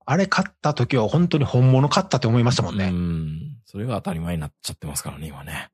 [0.06, 2.90] あれ買った時は本当に本物買ったって思いましたもんうね。
[2.90, 3.58] ん。
[3.66, 5.70] それが当たり前になっちゃってますからね、今ね。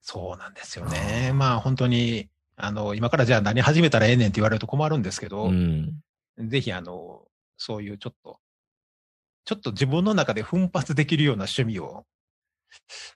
[0.00, 1.32] そうなんですよね。
[1.34, 6.00] まあ本当に、あの、今からじゃあ何始めたらええねんって言われると困るんですけど、うん。
[6.38, 7.22] ぜひあの、
[7.58, 8.38] そういうちょっと、
[9.44, 12.06] ちょっと自分の中で奮発できるような趣味を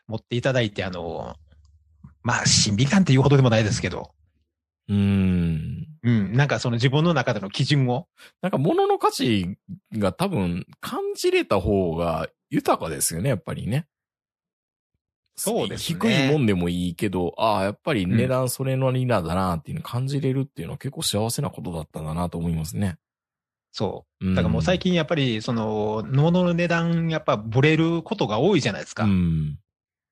[0.06, 1.36] 持っていただいて、あの、
[2.22, 4.12] まあ、審美眼っていうほどでもないですけど、
[4.88, 5.86] うん。
[6.02, 8.08] うん、なんかその自分の中での基準を、
[8.40, 9.56] なんか物の価値
[9.96, 13.86] が多分感じれた方が豊かですよね、やっぱりね。
[15.34, 22.96] そうですね低いもんでもいいけど、ああ、やっぱり値段それなりなんだなっていうのを感じれるっていうのは結構幸せなことだったんだなと思いますね。
[23.72, 24.24] そう。
[24.24, 29.04] だだからもう最近やっぱり、その、物の値段やっぱブレることが多いじゃないですか。
[29.04, 29.58] うん。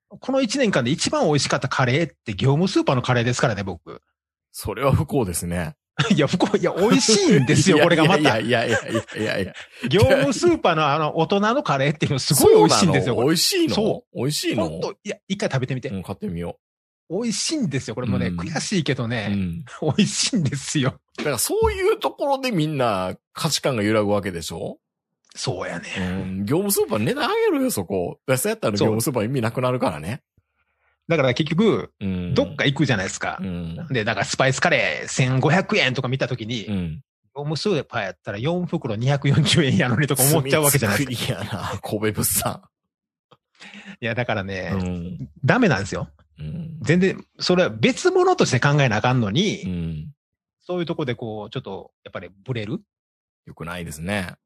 [0.09, 4.03] この1年間で一番美味しかったカレーって業務スーパーのカレーですからね、僕。
[4.51, 5.77] それは不幸ですね。
[6.15, 8.21] いや、不幸、いや、美味しいんですよ、 これがまた。
[8.21, 9.55] いやいやいやいやいやいや。
[9.89, 13.75] 業務スーパーのあの、大人のカレーっていうのすごい美味しいんですよ、美味しいの？
[13.75, 14.95] そ美味しいの？
[15.05, 15.91] いや、一回食べてみて。
[15.91, 16.59] うん、買ってみよ
[17.11, 19.07] 美味しいんですよ、これもね、うん悔しいけどう。
[19.07, 19.65] うね、ん。
[19.83, 21.01] 美味しいんですよ。
[21.17, 24.79] だからそういうところでみんな価値観が揺らぐわけでしょ？
[25.35, 26.25] そうやうね。
[26.25, 26.45] ん。
[26.45, 28.19] 業務スーパー値段上げるよ、そこ。
[28.37, 30.23] そうやったら業務スーパー意味なくなるからね。
[31.09, 32.35] だから結局、うん。
[32.35, 33.45] どっか行くじゃないですかう。
[33.45, 33.87] ん。
[33.91, 37.03] で、だからスパイスカレー1500円とか見たときに、業うん。
[37.35, 41.33] 務スーパーやったら4袋240円やのにとか思っちゃうわけじゃないですか。
[41.33, 42.63] いやな、神戸物産。
[44.01, 45.29] いや、だからね、うん。
[45.45, 46.09] ダメなんですよ。
[46.41, 46.79] うん。
[46.83, 50.13] 全然、それは別物として考えなあかんのに、うん。
[50.61, 52.81] そういうとこでこう、ちょっと、やっぱりブレる。
[53.47, 54.35] よくないですね。
[54.35, 54.41] うん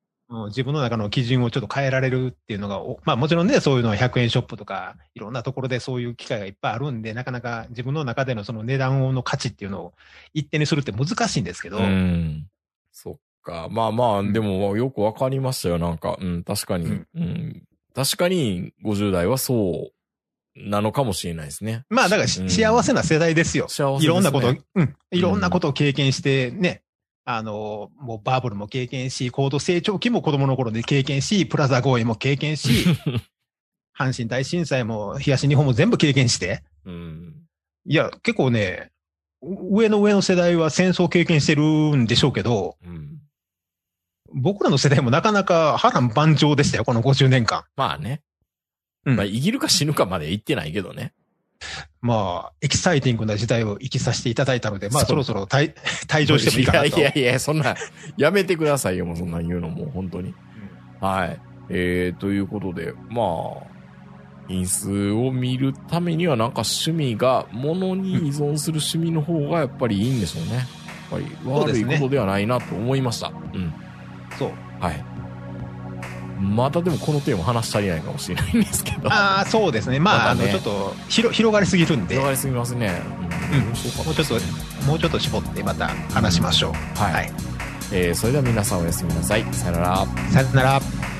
[0.46, 9.94] 自分の中の基準をちょっと変えられるっていうのが、おまあもちろんね、そういうのは100円ショップとか、いろんなところでそういう機会がいっぱいあるんで、なかなか自分の中でのその値段の価値っていうのを
[10.32, 12.48] 一定にするって難しいんですけど、うん。
[12.90, 13.68] そっか。
[13.70, 15.78] まあまあ、うんでもよくわかりましたよ。
[15.78, 16.86] なんか、うん、確かに。
[16.86, 17.62] ううんん。
[17.94, 19.93] 確かに、50代はそう、
[20.56, 21.84] なのかもしれないですね。
[21.88, 23.68] まあだからし、うん幸せな世代ですよ。
[23.68, 26.82] 幸せねいろんなことを、うん、いろんなことを経験してね、
[27.24, 32.84] あの、もうバブルも経験し、高度成長期も子供の頃で経験し、プラザ合意も経験し、
[33.98, 37.34] 阪神大震災も東日本も全部経験して、うん。
[37.86, 38.90] いや、結構ね、
[39.42, 43.18] う上の上の世代は戦争経験してるんでしょうけど、うん。
[44.34, 47.64] 僕らの世代もなかなか波乱万丈でしたよ、この50年間。
[47.76, 48.20] まあね。
[49.06, 51.12] うんまあ、生きるか死ぬかまで言ってないけどね。
[52.00, 55.74] まあ、エキサイティングな時代を生きさせていただいたので、まあそろそろ退
[56.06, 56.86] 退場してもいいかなと。
[56.86, 57.74] いやいやいや、そんな、
[58.16, 60.34] やめてくださいよ、もうそんなん言うのもう、本当に。
[61.00, 61.40] はい。
[61.70, 63.74] えー、ということで、まあ、
[64.48, 70.56] 因数を見るためにはなんか趣味が、物に依存する趣味の方がやっぱりいいんでしょうね。
[70.56, 70.66] やっ
[71.10, 73.32] ぱり悪いことではないなと思いました。
[73.54, 73.72] うん。
[74.38, 74.50] そう。
[74.80, 75.13] はい。
[76.40, 79.12] またでもこのテーマ話し足りないかもしれないんですけど。
[79.12, 80.00] ああ、そうですね。
[80.00, 83.00] まあ、ねあの、ちょっと広、広がりすぎるんで、も広がりすぎますね。
[83.52, 86.98] うんどうしようかうちょっと、もうちょっと絞ってまた話しましょう。
[86.98, 87.12] はい。
[87.12, 87.32] はい。
[87.92, 89.44] えーそれでは皆さんおやすみなさい。
[89.52, 90.06] さよなら。
[90.32, 91.13] さよなら。